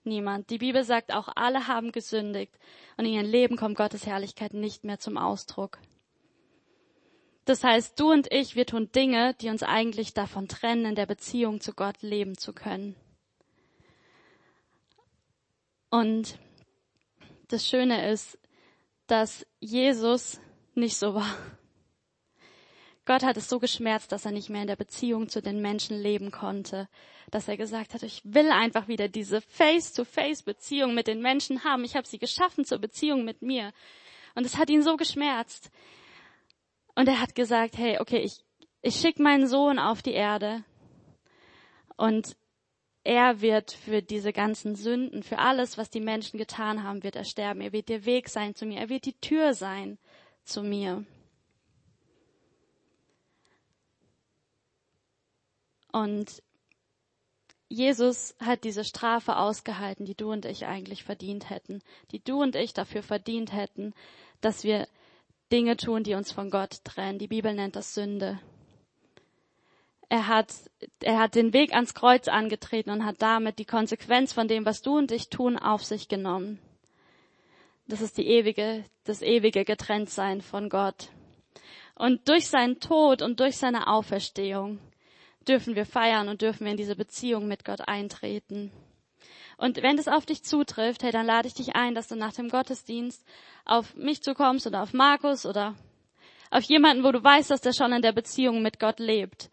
Niemand. 0.03 0.51
Die 0.51 0.59
Bibel 0.59 0.83
sagt 0.83 1.11
auch, 1.11 1.29
alle 1.35 1.67
haben 1.67 1.91
gesündigt 1.91 2.53
und 2.97 3.05
in 3.05 3.13
ihrem 3.13 3.25
Leben 3.25 3.57
kommt 3.57 3.75
Gottes 3.75 4.05
Herrlichkeit 4.05 4.53
nicht 4.53 4.83
mehr 4.83 4.99
zum 4.99 5.17
Ausdruck. 5.17 5.79
Das 7.45 7.63
heißt, 7.63 7.99
du 7.99 8.11
und 8.11 8.31
ich, 8.31 8.55
wir 8.55 8.67
tun 8.67 8.91
Dinge, 8.91 9.33
die 9.35 9.49
uns 9.49 9.63
eigentlich 9.63 10.13
davon 10.13 10.47
trennen, 10.47 10.85
in 10.85 10.95
der 10.95 11.05
Beziehung 11.07 11.59
zu 11.59 11.73
Gott 11.73 12.01
leben 12.01 12.37
zu 12.37 12.53
können. 12.53 12.95
Und 15.89 16.37
das 17.47 17.68
Schöne 17.68 18.09
ist, 18.09 18.37
dass 19.07 19.45
Jesus 19.59 20.40
nicht 20.73 20.97
so 20.97 21.14
war. 21.16 21.35
Gott 23.06 23.23
hat 23.23 23.37
es 23.37 23.47
so 23.47 23.59
geschmerzt, 23.59 24.11
dass 24.11 24.25
er 24.25 24.31
nicht 24.31 24.49
mehr 24.49 24.61
in 24.61 24.68
der 24.68 24.75
Beziehung 24.75 25.30
zu 25.30 25.40
den 25.42 25.61
Menschen 25.61 26.02
leben 26.02 26.31
konnte, 26.31 26.90
dass 27.30 27.47
er 27.47 27.56
gesagt 27.56 27.94
hat, 27.94 28.02
ich 28.02 28.21
will 28.23 28.49
einfach 28.49 28.87
wieder 28.87 29.07
diese 29.07 29.42
Face-to-Face-Beziehung 29.42 30.95
mit 30.95 31.06
den 31.06 31.21
Menschen 31.21 31.64
haben. 31.64 31.83
Ich 31.83 31.95
habe 31.95 32.07
sie 32.07 32.18
geschaffen 32.18 32.66
zur 32.66 32.80
Beziehung 32.80 33.23
mit 33.23 33.44
mir. 33.44 33.73
Und 34.33 34.45
es 34.45 34.57
hat 34.57 34.71
ihn 34.71 34.81
so 34.81 34.97
geschmerzt. 34.97 35.69
Und 36.95 37.07
er 37.07 37.21
hat 37.21 37.35
gesagt, 37.35 37.78
hey, 37.78 37.99
okay, 37.99 38.21
ich, 38.21 38.44
ich 38.81 38.95
schicke 38.95 39.21
meinen 39.21 39.47
Sohn 39.47 39.78
auf 39.78 40.02
die 40.02 40.14
Erde 40.14 40.64
und 41.97 42.35
er 43.06 43.40
wird 43.40 43.71
für 43.71 44.02
diese 44.02 44.33
ganzen 44.33 44.76
Sünden, 44.76 45.21
für 45.21 45.38
alles, 45.38 45.78
was 45.78 45.92
die 45.92 46.02
Menschen 46.02 46.40
getan 46.40 46.83
haben, 46.83 47.04
wird 47.04 47.16
er 47.16 47.24
sterben. 47.24 47.62
Er 47.62 47.71
wird 47.71 47.88
der 47.88 48.04
Weg 48.06 48.30
sein 48.30 48.56
zu 48.56 48.66
mir. 48.66 48.80
Er 48.80 48.90
wird 48.90 49.06
die 49.06 49.14
Tür 49.14 49.54
sein 49.54 50.00
zu 50.44 50.64
mir. 50.64 51.06
Und 55.92 56.42
Jesus 57.69 58.35
hat 58.40 58.64
diese 58.64 58.83
Strafe 58.83 59.38
ausgehalten, 59.38 60.06
die 60.06 60.16
du 60.16 60.31
und 60.31 60.45
ich 60.45 60.66
eigentlich 60.66 61.04
verdient 61.04 61.52
hätten, 61.52 61.83
die 62.09 62.24
du 62.24 62.42
und 62.42 62.56
ich 62.56 62.74
dafür 62.74 63.04
verdient 63.04 63.54
hätten, 63.54 63.94
dass 64.42 64.64
wir 64.64 64.88
Dinge 65.52 65.78
tun, 65.78 66.04
die 66.04 66.16
uns 66.16 66.31
von 66.31 66.50
Gott 66.50 66.83
trennen. 66.83 67.19
Die 67.19 67.28
Bibel 67.28 67.54
nennt 67.54 67.76
das 67.76 67.94
Sünde. 67.94 68.40
Er 70.16 70.28
hat, 70.28 70.54
er 71.02 71.19
hat 71.19 71.36
den 71.36 71.52
Weg 71.52 71.74
ans 71.74 71.94
Kreuz 71.94 72.30
angetreten 72.30 72.90
und 72.90 73.04
hat 73.04 73.22
damit 73.22 73.60
die 73.60 73.66
Konsequenz 73.66 74.31
von 74.31 74.48
dem, 74.48 74.66
was 74.66 74.81
du 74.81 74.98
und 74.98 75.12
ich 75.12 75.28
tun, 75.28 75.57
auf 75.57 75.84
sich 75.84 76.07
genommen. 76.07 76.57
Das 77.86 78.00
ist 78.00 78.18
die 78.18 78.26
ewige, 78.26 78.86
das 79.04 79.22
ewige 79.22 79.66
Getrenntsein 79.66 80.40
von 80.40 80.69
Gott. 80.69 81.10
Und 81.95 82.30
durch 82.30 82.48
seinen 82.48 82.80
Tod 82.80 83.22
und 83.22 83.42
durch 83.42 83.57
seine 83.57 83.88
Auferstehung 83.88 84.80
dürfen 85.45 85.76
wir 85.76 85.86
feiern 85.86 86.30
und 86.30 86.42
dürfen 86.42 86.64
wir 86.64 86.72
in 86.72 86.78
diese 86.78 86.95
Beziehung 86.95 87.50
mit 87.50 87.66
Gott 87.66 87.86
eintreten. 87.86 88.72
Und 89.57 89.84
wenn 89.84 89.98
das 89.98 90.07
auf 90.07 90.26
dich 90.26 90.45
zutrifft, 90.45 91.04
hey, 91.04 91.12
dann 91.12 91.26
lade 91.26 91.50
ich 91.50 91.56
dich 91.56 91.76
ein, 91.76 91.94
dass 91.94 92.07
du 92.07 92.16
nach 92.16 92.31
dem 92.31 92.48
Gottesdienst 92.48 93.22
auf 93.66 93.94
mich 93.95 94.24
zukommst 94.24 94.66
oder 94.66 94.81
auf 94.81 94.94
Markus 94.94 95.45
oder 95.45 95.76
auf 96.52 96.64
jemanden, 96.64 97.04
wo 97.04 97.12
du 97.12 97.22
weißt, 97.22 97.52
dass 97.52 97.60
der 97.60 97.74
schon 97.74 97.92
in 97.92 98.02
der 98.02 98.14
Beziehung 98.14 98.62
mit 98.62 98.80
Gott 98.80 99.00
lebt 99.00 99.50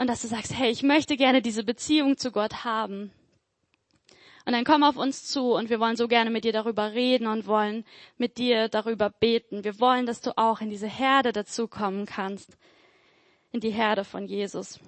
und 0.00 0.06
dass 0.06 0.22
du 0.22 0.28
sagst, 0.28 0.56
hey, 0.56 0.70
ich 0.70 0.82
möchte 0.82 1.18
gerne 1.18 1.42
diese 1.42 1.62
Beziehung 1.62 2.16
zu 2.16 2.32
Gott 2.32 2.64
haben. 2.64 3.12
Und 4.46 4.54
dann 4.54 4.64
komm 4.64 4.82
auf 4.82 4.96
uns 4.96 5.26
zu 5.26 5.52
und 5.52 5.68
wir 5.68 5.78
wollen 5.78 5.96
so 5.96 6.08
gerne 6.08 6.30
mit 6.30 6.44
dir 6.44 6.54
darüber 6.54 6.92
reden 6.92 7.26
und 7.26 7.46
wollen 7.46 7.84
mit 8.16 8.38
dir 8.38 8.68
darüber 8.70 9.10
beten. 9.10 9.62
Wir 9.62 9.78
wollen, 9.78 10.06
dass 10.06 10.22
du 10.22 10.38
auch 10.38 10.62
in 10.62 10.70
diese 10.70 10.86
Herde 10.86 11.32
dazukommen 11.32 12.06
kannst. 12.06 12.56
In 13.52 13.60
die 13.60 13.72
Herde 13.72 14.04
von 14.04 14.24
Jesus. 14.24 14.80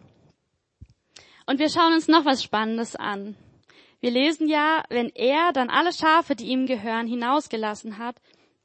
Und 1.45 1.59
wir 1.59 1.69
schauen 1.69 1.93
uns 1.93 2.09
noch 2.09 2.25
was 2.25 2.43
Spannendes 2.43 2.97
an. 2.97 3.37
Wir 4.01 4.13
lesen 4.13 4.49
ja, 4.49 4.83
wenn 4.89 5.11
er 5.11 5.53
dann 5.53 5.69
alle 5.69 5.93
Schafe, 5.93 6.37
die 6.37 6.47
ihm 6.47 6.65
gehören, 6.65 7.07
hinausgelassen 7.07 7.99
hat, 7.99 8.17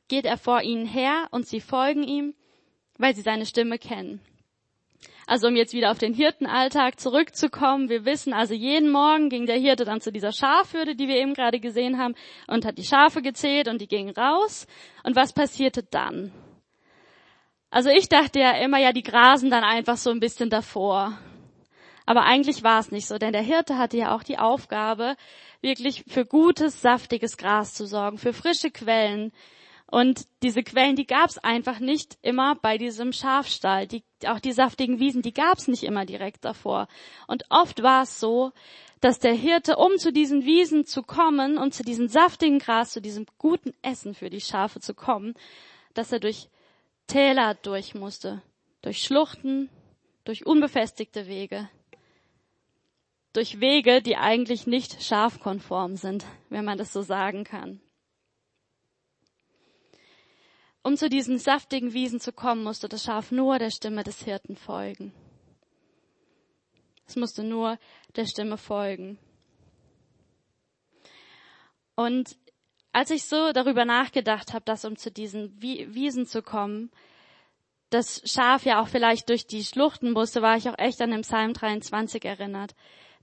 geht 0.07 0.23
er 0.23 0.37
vor 0.37 0.61
ihnen 0.61 0.85
her 0.85 1.27
und 1.31 1.45
sie 1.45 1.59
folgen 1.59 2.03
ihm, 2.03 2.35
weil 2.97 3.13
sie 3.13 3.21
seine 3.21 3.45
Stimme 3.45 3.77
kennen. 3.77 4.21
Also 5.27 5.49
um 5.49 5.57
jetzt 5.57 5.73
wieder 5.73 5.91
auf 5.91 5.97
den 5.97 6.13
Hirtenalltag 6.13 7.01
zurückzukommen. 7.01 7.89
Wir 7.89 8.05
wissen 8.05 8.33
also, 8.33 8.53
jeden 8.53 8.89
Morgen 8.89 9.29
ging 9.29 9.45
der 9.45 9.59
Hirte 9.59 9.83
dann 9.83 9.99
zu 9.99 10.09
dieser 10.09 10.31
Schafhürde, 10.31 10.95
die 10.95 11.09
wir 11.09 11.17
eben 11.17 11.33
gerade 11.33 11.59
gesehen 11.59 11.97
haben, 11.97 12.15
und 12.47 12.65
hat 12.65 12.77
die 12.77 12.85
Schafe 12.85 13.21
gezählt 13.21 13.67
und 13.67 13.81
die 13.81 13.89
gingen 13.89 14.15
raus. 14.15 14.67
Und 15.03 15.17
was 15.17 15.33
passierte 15.33 15.83
dann? 15.83 16.31
Also 17.69 17.89
ich 17.89 18.07
dachte 18.07 18.39
ja 18.39 18.51
immer, 18.51 18.79
ja, 18.79 18.93
die 18.93 19.03
grasen 19.03 19.49
dann 19.49 19.65
einfach 19.65 19.97
so 19.97 20.09
ein 20.11 20.21
bisschen 20.21 20.49
davor. 20.49 21.19
Aber 22.05 22.23
eigentlich 22.23 22.63
war 22.63 22.79
es 22.79 22.91
nicht 22.91 23.05
so, 23.05 23.17
denn 23.17 23.33
der 23.33 23.41
Hirte 23.41 23.77
hatte 23.77 23.97
ja 23.97 24.15
auch 24.15 24.23
die 24.23 24.39
Aufgabe, 24.39 25.17
wirklich 25.59 26.05
für 26.07 26.25
gutes, 26.25 26.81
saftiges 26.81 27.35
Gras 27.35 27.73
zu 27.73 27.85
sorgen, 27.85 28.17
für 28.17 28.31
frische 28.31 28.71
Quellen, 28.71 29.33
und 29.89 30.27
diese 30.43 30.63
Quellen, 30.63 30.97
die 30.97 31.07
gab 31.07 31.29
es 31.29 31.37
einfach 31.37 31.79
nicht 31.79 32.17
immer 32.21 32.55
bei 32.55 32.77
diesem 32.77 33.13
Schafstall. 33.13 33.87
Die, 33.87 34.03
auch 34.27 34.41
die 34.41 34.51
saftigen 34.51 34.99
Wiesen, 34.99 35.21
die 35.21 35.33
gab 35.33 35.57
es 35.57 35.69
nicht 35.69 35.83
immer 35.83 36.05
direkt 36.05 36.43
davor. 36.43 36.87
Und 37.27 37.45
oft 37.49 37.81
war 37.81 38.03
es 38.03 38.19
so, 38.19 38.51
dass 38.99 39.19
der 39.19 39.33
Hirte, 39.33 39.77
um 39.77 39.97
zu 39.97 40.11
diesen 40.11 40.43
Wiesen 40.43 40.85
zu 40.85 41.03
kommen 41.03 41.57
und 41.57 41.73
zu 41.73 41.83
diesem 41.83 42.09
saftigen 42.09 42.59
Gras, 42.59 42.91
zu 42.91 43.01
diesem 43.01 43.25
guten 43.37 43.73
Essen 43.81 44.13
für 44.13 44.29
die 44.29 44.41
Schafe 44.41 44.81
zu 44.81 44.93
kommen, 44.93 45.35
dass 45.93 46.11
er 46.11 46.19
durch 46.19 46.49
Täler 47.07 47.53
durch 47.53 47.95
musste, 47.95 48.41
durch 48.81 49.03
Schluchten, 49.03 49.69
durch 50.25 50.45
unbefestigte 50.45 51.27
Wege, 51.27 51.69
durch 53.31 53.61
Wege, 53.61 54.01
die 54.01 54.17
eigentlich 54.17 54.67
nicht 54.67 55.01
schafkonform 55.01 55.95
sind, 55.95 56.25
wenn 56.49 56.65
man 56.65 56.77
das 56.77 56.91
so 56.91 57.01
sagen 57.01 57.45
kann. 57.45 57.79
Um 60.87 60.95
zu 60.95 61.09
diesen 61.09 61.37
saftigen 61.37 61.91
Wiesen 61.91 62.21
zu 62.21 62.31
kommen, 62.31 62.63
musste 62.63 62.87
das 62.87 63.03
Schaf 63.03 63.29
nur 63.29 63.59
der 63.59 63.71
Stimme 63.71 64.05
des 64.05 64.23
Hirten 64.23 64.55
folgen. 64.55 65.11
Es 67.05 67.17
musste 67.17 67.43
nur 67.43 67.77
der 68.15 68.25
Stimme 68.25 68.57
folgen. 68.57 69.19
Und 71.95 72.37
als 72.93 73.11
ich 73.11 73.25
so 73.25 73.51
darüber 73.51 73.83
nachgedacht 73.83 74.53
habe, 74.53 74.63
dass 74.63 74.85
um 74.85 74.95
zu 74.95 75.11
diesen 75.11 75.61
Wiesen 75.61 76.25
zu 76.25 76.41
kommen, 76.41 76.89
das 77.89 78.21
Schaf 78.23 78.63
ja 78.63 78.81
auch 78.81 78.87
vielleicht 78.87 79.27
durch 79.27 79.45
die 79.45 79.65
Schluchten 79.65 80.13
musste, 80.13 80.41
war 80.41 80.55
ich 80.55 80.69
auch 80.69 80.79
echt 80.79 81.01
an 81.01 81.11
den 81.11 81.23
Psalm 81.23 81.51
23 81.51 82.23
erinnert. 82.23 82.75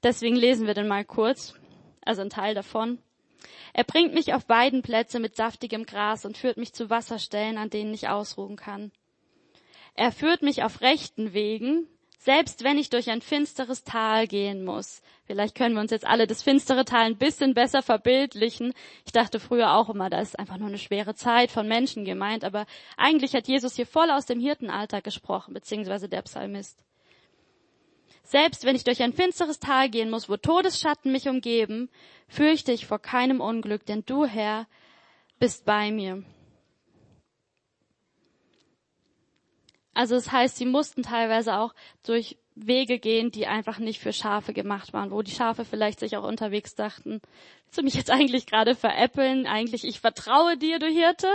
Deswegen 0.02 0.36
lesen 0.36 0.66
wir 0.66 0.74
den 0.74 0.86
mal 0.86 1.06
kurz, 1.06 1.54
also 2.04 2.20
ein 2.20 2.28
Teil 2.28 2.54
davon. 2.54 2.98
Er 3.72 3.84
bringt 3.84 4.14
mich 4.14 4.34
auf 4.34 4.46
beiden 4.46 4.82
Plätze 4.82 5.20
mit 5.20 5.36
saftigem 5.36 5.86
Gras 5.86 6.24
und 6.24 6.36
führt 6.36 6.56
mich 6.56 6.72
zu 6.72 6.90
Wasserstellen, 6.90 7.58
an 7.58 7.70
denen 7.70 7.94
ich 7.94 8.08
ausruhen 8.08 8.56
kann. 8.56 8.92
Er 9.94 10.12
führt 10.12 10.42
mich 10.42 10.62
auf 10.62 10.80
rechten 10.80 11.34
Wegen, 11.34 11.86
selbst 12.18 12.64
wenn 12.64 12.78
ich 12.78 12.88
durch 12.88 13.10
ein 13.10 13.20
finsteres 13.20 13.84
Tal 13.84 14.26
gehen 14.26 14.64
muss. 14.64 15.02
Vielleicht 15.26 15.54
können 15.54 15.74
wir 15.74 15.82
uns 15.82 15.90
jetzt 15.90 16.06
alle 16.06 16.26
das 16.26 16.42
finstere 16.42 16.84
Tal 16.84 17.02
ein 17.02 17.18
bisschen 17.18 17.52
besser 17.54 17.82
verbildlichen. 17.82 18.72
Ich 19.04 19.12
dachte 19.12 19.38
früher 19.38 19.74
auch 19.74 19.90
immer, 19.90 20.08
da 20.08 20.20
ist 20.20 20.38
einfach 20.38 20.56
nur 20.56 20.68
eine 20.68 20.78
schwere 20.78 21.14
Zeit 21.14 21.50
von 21.50 21.68
Menschen 21.68 22.04
gemeint, 22.04 22.44
aber 22.44 22.66
eigentlich 22.96 23.34
hat 23.34 23.46
Jesus 23.46 23.76
hier 23.76 23.86
voll 23.86 24.10
aus 24.10 24.26
dem 24.26 24.40
Hirtenalltag 24.40 25.04
gesprochen, 25.04 25.52
beziehungsweise 25.52 26.08
der 26.08 26.22
Psalmist. 26.22 26.82
Selbst 28.24 28.64
wenn 28.64 28.74
ich 28.74 28.84
durch 28.84 29.02
ein 29.02 29.12
finsteres 29.12 29.60
Tal 29.60 29.90
gehen 29.90 30.10
muss, 30.10 30.28
wo 30.28 30.36
Todesschatten 30.36 31.12
mich 31.12 31.28
umgeben, 31.28 31.90
fürchte 32.26 32.72
ich 32.72 32.86
vor 32.86 32.98
keinem 32.98 33.40
Unglück, 33.40 33.84
denn 33.84 34.02
du, 34.06 34.24
Herr, 34.24 34.66
bist 35.38 35.66
bei 35.66 35.90
mir. 35.92 36.24
Also 39.92 40.16
es 40.16 40.24
das 40.24 40.32
heißt, 40.32 40.56
sie 40.56 40.64
mussten 40.66 41.02
teilweise 41.02 41.58
auch 41.58 41.74
durch 42.02 42.38
Wege 42.56 42.98
gehen, 42.98 43.30
die 43.30 43.46
einfach 43.46 43.78
nicht 43.78 44.00
für 44.00 44.12
Schafe 44.12 44.52
gemacht 44.52 44.92
waren, 44.92 45.10
wo 45.10 45.22
die 45.22 45.30
Schafe 45.30 45.64
vielleicht 45.64 46.00
sich 46.00 46.16
auch 46.16 46.24
unterwegs 46.24 46.74
dachten, 46.74 47.20
willst 47.64 47.78
du 47.78 47.82
mich 47.82 47.94
jetzt 47.94 48.10
eigentlich 48.10 48.46
gerade 48.46 48.74
veräppeln? 48.74 49.46
Eigentlich, 49.46 49.84
ich 49.84 50.00
vertraue 50.00 50.56
dir, 50.56 50.78
du 50.78 50.86
Hirte. 50.86 51.28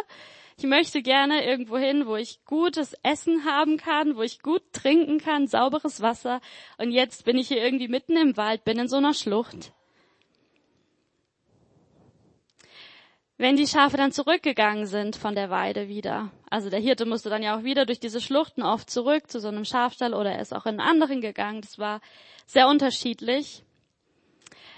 Ich 0.59 0.65
möchte 0.65 1.01
gerne 1.01 1.45
irgendwo 1.45 1.77
hin, 1.77 2.05
wo 2.05 2.17
ich 2.17 2.43
gutes 2.43 2.93
Essen 3.01 3.45
haben 3.45 3.77
kann, 3.77 4.17
wo 4.17 4.23
ich 4.23 4.41
gut 4.41 4.61
trinken 4.73 5.17
kann, 5.17 5.47
sauberes 5.47 6.01
Wasser. 6.01 6.41
Und 6.77 6.91
jetzt 6.91 7.23
bin 7.23 7.37
ich 7.37 7.47
hier 7.47 7.63
irgendwie 7.63 7.87
mitten 7.87 8.17
im 8.17 8.35
Wald, 8.35 8.65
bin 8.65 8.77
in 8.77 8.89
so 8.89 8.97
einer 8.97 9.13
Schlucht. 9.13 9.71
Wenn 13.37 13.55
die 13.55 13.67
Schafe 13.67 13.95
dann 13.95 14.11
zurückgegangen 14.11 14.85
sind 14.85 15.15
von 15.15 15.33
der 15.33 15.49
Weide 15.49 15.87
wieder, 15.87 16.29
also 16.49 16.69
der 16.69 16.81
Hirte 16.81 17.05
musste 17.05 17.29
dann 17.29 17.41
ja 17.41 17.57
auch 17.57 17.63
wieder 17.63 17.85
durch 17.85 18.01
diese 18.01 18.19
Schluchten 18.19 18.61
oft 18.61 18.89
zurück 18.89 19.31
zu 19.31 19.39
so 19.39 19.47
einem 19.47 19.63
Schafstall 19.63 20.13
oder 20.13 20.33
er 20.33 20.41
ist 20.41 20.53
auch 20.53 20.65
in 20.65 20.81
einen 20.81 20.89
anderen 20.89 21.21
gegangen, 21.21 21.61
das 21.61 21.79
war 21.79 22.01
sehr 22.45 22.67
unterschiedlich. 22.67 23.63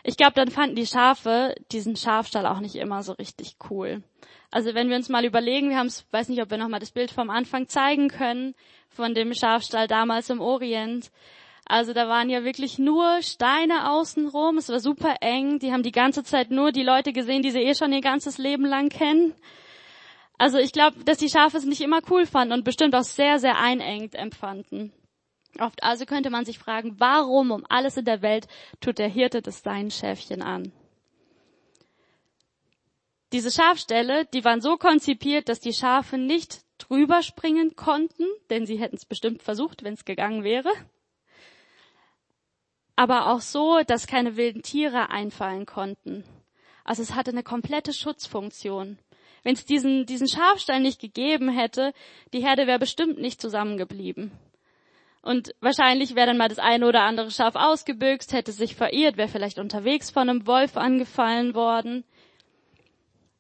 Ich 0.04 0.18
glaube, 0.18 0.34
dann 0.34 0.50
fanden 0.50 0.76
die 0.76 0.88
Schafe 0.88 1.56
diesen 1.72 1.96
Schafstall 1.96 2.46
auch 2.46 2.60
nicht 2.60 2.76
immer 2.76 3.04
so 3.04 3.14
richtig 3.14 3.56
cool. 3.70 4.02
Also 4.50 4.74
wenn 4.74 4.90
wir 4.90 4.96
uns 4.96 5.10
mal 5.10 5.26
überlegen, 5.26 5.70
wir 5.70 5.78
haben 5.78 5.88
es, 5.88 6.06
weiß 6.12 6.30
nicht, 6.30 6.42
ob 6.42 6.50
wir 6.50 6.58
nochmal 6.58 6.80
das 6.80 6.92
Bild 6.92 7.12
vom 7.12 7.30
Anfang 7.30 7.68
zeigen 7.68 8.10
können, 8.10 8.56
von 8.90 9.14
dem 9.14 9.34
Schafstall 9.34 9.88
damals 9.88 10.30
im 10.30 10.42
Orient. 10.42 11.12
Also 11.66 11.94
da 11.94 12.10
waren 12.10 12.30
ja 12.30 12.44
wirklich 12.44 12.80
nur 12.80 13.22
Steine 13.22 13.92
außenrum, 13.92 14.58
es 14.58 14.68
war 14.70 14.80
super 14.80 15.16
eng, 15.22 15.60
die 15.60 15.72
haben 15.72 15.84
die 15.84 15.94
ganze 15.94 16.24
Zeit 16.24 16.52
nur 16.52 16.72
die 16.72 16.84
Leute 16.84 17.14
gesehen, 17.14 17.44
die 17.44 17.52
sie 17.52 17.62
eh 17.62 17.76
schon 17.76 17.94
ihr 17.94 18.02
ganzes 18.02 18.38
Leben 18.38 18.66
lang 18.66 18.90
kennen. 18.90 19.34
Also 20.38 20.58
ich 20.58 20.74
glaube, 20.74 21.04
dass 21.06 21.20
die 21.20 21.30
Schafe 21.30 21.58
es 21.58 21.66
nicht 21.66 21.82
immer 21.82 22.02
cool 22.10 22.26
fanden 22.26 22.54
und 22.54 22.66
bestimmt 22.66 22.96
auch 22.96 23.04
sehr, 23.04 23.40
sehr 23.40 23.58
einengt 23.58 24.16
empfanden. 24.16 24.92
Oft 25.60 25.84
also 25.84 26.06
könnte 26.06 26.30
man 26.30 26.46
sich 26.46 26.60
fragen, 26.60 26.96
warum 27.00 27.52
um 27.52 27.66
alles 27.68 27.98
in 27.98 28.06
der 28.06 28.22
Welt 28.22 28.48
tut 28.80 28.98
der 28.98 29.10
Hirte 29.10 29.42
das 29.42 29.64
seinen 29.64 29.92
Schäfchen 29.92 30.42
an? 30.42 30.72
Diese 33.32 33.52
Schafställe, 33.52 34.26
die 34.26 34.44
waren 34.44 34.62
so 34.62 34.78
konzipiert, 34.78 35.48
dass 35.48 35.60
die 35.60 35.74
Schafe 35.74 36.18
nicht 36.18 36.62
drüber 36.78 37.24
springen 37.24 37.76
konnten, 37.76 38.26
denn 38.50 38.66
sie 38.66 38.78
hätten 38.78 38.98
es 38.98 39.06
bestimmt 39.06 39.42
versucht, 39.42 39.84
wenn 39.84 39.94
es 39.94 40.04
gegangen 40.04 40.44
wäre. 40.44 40.70
Aber 42.96 43.28
auch 43.28 43.42
so, 43.42 43.82
dass 43.88 44.08
keine 44.08 44.36
wilden 44.36 44.64
Tiere 44.64 45.10
einfallen 45.10 45.66
konnten. 45.66 46.26
Also 46.84 47.02
es 47.02 47.16
hatte 47.16 47.32
eine 47.32 47.44
komplette 47.44 47.94
Schutzfunktion. 47.94 49.00
Wenn 49.44 49.54
es 49.54 49.66
diesen, 49.66 50.06
diesen 50.06 50.28
Schafstall 50.28 50.82
nicht 50.82 51.00
gegeben 51.00 51.50
hätte, 51.50 51.94
die 52.34 52.44
Herde 52.44 52.68
wäre 52.68 52.80
bestimmt 52.80 53.20
nicht 53.20 53.42
zusammengeblieben. 53.42 54.32
Und 55.22 55.54
wahrscheinlich 55.62 56.16
wäre 56.16 56.28
dann 56.28 56.38
mal 56.38 56.50
das 56.50 56.58
eine 56.58 56.88
oder 56.88 57.04
andere 57.04 57.30
Schaf 57.30 57.56
ausgebüxt, 57.56 58.34
hätte 58.34 58.52
sich 58.52 58.76
verirrt, 58.76 59.18
wäre 59.18 59.28
vielleicht 59.28 59.60
unterwegs 59.60 60.10
von 60.10 60.30
einem 60.30 60.48
Wolf 60.48 60.78
angefallen 60.78 61.54
worden. 61.54 62.04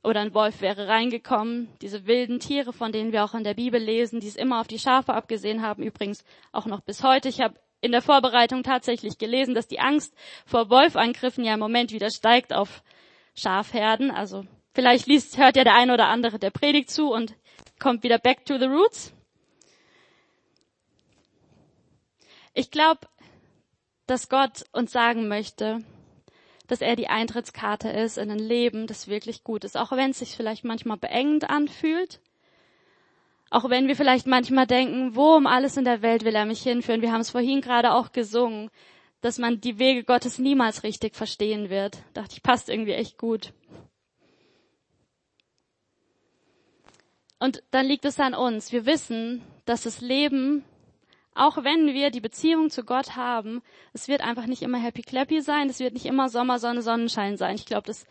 Oder 0.03 0.21
ein 0.21 0.33
Wolf 0.33 0.61
wäre 0.61 0.87
reingekommen. 0.87 1.69
Diese 1.81 2.05
wilden 2.05 2.39
Tiere, 2.39 2.73
von 2.73 2.91
denen 2.91 3.11
wir 3.11 3.23
auch 3.23 3.33
in 3.33 3.43
der 3.43 3.53
Bibel 3.53 3.79
lesen, 3.79 4.19
die 4.19 4.27
es 4.27 4.35
immer 4.35 4.59
auf 4.59 4.67
die 4.67 4.79
Schafe 4.79 5.13
abgesehen 5.13 5.61
haben, 5.61 5.83
übrigens 5.83 6.23
auch 6.51 6.65
noch 6.65 6.81
bis 6.81 7.03
heute. 7.03 7.29
Ich 7.29 7.39
habe 7.39 7.55
in 7.81 7.91
der 7.91 8.01
Vorbereitung 8.01 8.63
tatsächlich 8.63 9.17
gelesen, 9.17 9.55
dass 9.55 9.67
die 9.67 9.79
Angst 9.79 10.13
vor 10.45 10.69
Wolfangriffen 10.69 11.43
ja 11.43 11.55
im 11.55 11.59
Moment 11.59 11.91
wieder 11.91 12.09
steigt 12.11 12.53
auf 12.53 12.83
Schafherden. 13.35 14.11
Also 14.11 14.45
vielleicht 14.73 15.07
liest, 15.07 15.37
hört 15.37 15.55
ja 15.55 15.63
der 15.63 15.75
eine 15.75 15.93
oder 15.93 16.07
andere 16.07 16.37
der 16.37 16.51
Predigt 16.51 16.91
zu 16.91 17.11
und 17.11 17.35
kommt 17.79 18.03
wieder 18.03 18.19
back 18.19 18.45
to 18.45 18.57
the 18.57 18.65
roots. 18.65 19.13
Ich 22.53 22.71
glaube, 22.71 23.07
dass 24.07 24.29
Gott 24.29 24.65
uns 24.73 24.91
sagen 24.91 25.27
möchte, 25.27 25.83
dass 26.67 26.81
er 26.81 26.95
die 26.95 27.07
Eintrittskarte 27.07 27.89
ist 27.89 28.17
in 28.17 28.31
ein 28.31 28.39
Leben, 28.39 28.87
das 28.87 29.07
wirklich 29.07 29.43
gut 29.43 29.63
ist, 29.63 29.77
auch 29.77 29.91
wenn 29.91 30.11
es 30.11 30.19
sich 30.19 30.35
vielleicht 30.35 30.63
manchmal 30.63 30.97
beengend 30.97 31.49
anfühlt, 31.49 32.19
auch 33.49 33.69
wenn 33.69 33.87
wir 33.87 33.95
vielleicht 33.95 34.27
manchmal 34.27 34.67
denken, 34.67 35.15
wo 35.15 35.35
um 35.35 35.47
alles 35.47 35.75
in 35.75 35.83
der 35.83 36.01
Welt 36.01 36.23
will 36.23 36.35
er 36.35 36.45
mich 36.45 36.61
hinführen. 36.61 37.01
Wir 37.01 37.11
haben 37.11 37.21
es 37.21 37.29
vorhin 37.29 37.61
gerade 37.61 37.93
auch 37.93 38.13
gesungen, 38.13 38.69
dass 39.19 39.37
man 39.37 39.59
die 39.61 39.79
Wege 39.79 40.03
Gottes 40.03 40.39
niemals 40.39 40.83
richtig 40.83 41.15
verstehen 41.15 41.69
wird. 41.69 41.99
Dachte 42.13 42.35
ich, 42.35 42.43
passt 42.43 42.69
irgendwie 42.69 42.93
echt 42.93 43.17
gut. 43.17 43.53
Und 47.39 47.63
dann 47.71 47.85
liegt 47.85 48.05
es 48.05 48.19
an 48.19 48.33
uns. 48.33 48.71
Wir 48.71 48.85
wissen, 48.85 49.41
dass 49.65 49.83
das 49.83 49.99
Leben 49.99 50.63
Auch 51.33 51.63
wenn 51.63 51.93
wir 51.93 52.11
die 52.11 52.19
Beziehung 52.19 52.69
zu 52.69 52.83
Gott 52.83 53.15
haben, 53.15 53.61
es 53.93 54.07
wird 54.07 54.21
einfach 54.21 54.47
nicht 54.47 54.61
immer 54.61 54.77
happy 54.77 55.01
clappy 55.01 55.41
sein, 55.41 55.69
es 55.69 55.79
wird 55.79 55.93
nicht 55.93 56.05
immer 56.05 56.29
Sommer, 56.29 56.59
Sonne, 56.59 56.81
Sonnenschein 56.81 57.37
sein. 57.37 57.55
Ich 57.55 57.65
glaube, 57.65 57.87
das 57.87 58.05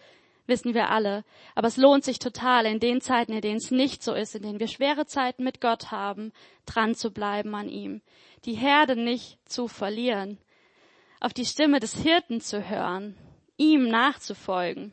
wissen 0.47 0.75
wir 0.75 0.91
alle. 0.91 1.25
Aber 1.55 1.69
es 1.69 1.77
lohnt 1.77 2.05
sich 2.05 2.19
total, 2.19 2.67
in 2.67 2.81
den 2.81 3.01
Zeiten, 3.01 3.33
in 3.33 3.41
denen 3.41 3.59
es 3.59 3.71
nicht 3.71 4.03
so 4.03 4.15
ist, 4.15 4.35
in 4.35 4.43
denen 4.43 4.61
wir 4.61 4.69
schwere 4.69 5.07
Zeiten 5.07 5.45
mit 5.45 5.61
Gott 5.61 5.91
haben, 5.91 6.33
dran 6.67 6.95
zu 6.95 7.11
bleiben 7.11 7.55
an 7.55 7.69
ihm. 7.69 8.01
Die 8.47 8.55
Herde 8.55 8.97
nicht 8.97 9.39
zu 9.49 9.69
verlieren. 9.69 10.39
Auf 11.21 11.35
die 11.35 11.45
Stimme 11.45 11.79
des 11.79 11.95
Hirten 11.95 12.41
zu 12.41 12.69
hören. 12.69 13.17
Ihm 13.59 13.89
nachzufolgen. 13.89 14.93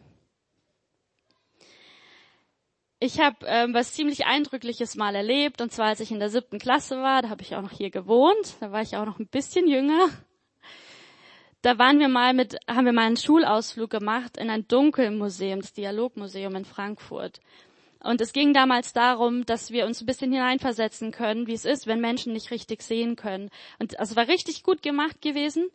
Ich 2.99 3.19
habe 3.19 3.45
ähm, 3.45 3.75
was 3.75 3.93
ziemlich 3.93 4.25
Eindrückliches 4.25 4.95
mal 4.95 5.13
erlebt, 5.13 5.61
und 5.61 5.71
zwar 5.71 5.87
als 5.87 5.99
ich 5.99 6.11
in 6.11 6.19
der 6.19 6.29
siebten 6.29 6.57
Klasse 6.57 6.97
war, 6.97 7.21
da 7.21 7.29
habe 7.29 7.43
ich 7.43 7.55
auch 7.55 7.61
noch 7.61 7.71
hier 7.71 7.91
gewohnt, 7.91 8.55
da 8.59 8.71
war 8.71 8.81
ich 8.81 8.97
auch 8.97 9.05
noch 9.05 9.19
ein 9.19 9.27
bisschen 9.27 9.67
jünger. 9.67 10.09
Da 11.61 11.77
waren 11.77 11.99
wir 11.99 12.07
mal 12.07 12.33
mit, 12.33 12.55
haben 12.67 12.85
wir 12.85 12.93
mal 12.93 13.05
einen 13.05 13.17
Schulausflug 13.17 13.89
gemacht 13.89 14.37
in 14.37 14.49
ein 14.49 14.67
Dunkelmuseum, 14.67 15.61
das 15.61 15.73
Dialogmuseum 15.73 16.55
in 16.55 16.65
Frankfurt. 16.65 17.39
Und 17.99 18.19
es 18.21 18.33
ging 18.33 18.53
damals 18.53 18.93
darum, 18.93 19.45
dass 19.45 19.71
wir 19.71 19.85
uns 19.85 20.01
ein 20.01 20.05
bisschen 20.05 20.31
hineinversetzen 20.31 21.11
können, 21.11 21.45
wie 21.45 21.53
es 21.53 21.65
ist, 21.65 21.85
wenn 21.85 21.99
Menschen 21.99 22.33
nicht 22.33 22.49
richtig 22.49 22.81
sehen 22.81 23.15
können. 23.15 23.49
Und 23.79 23.99
also 23.99 24.15
war 24.15 24.27
richtig 24.27 24.63
gut 24.63 24.81
gemacht 24.81 25.21
gewesen, 25.21 25.69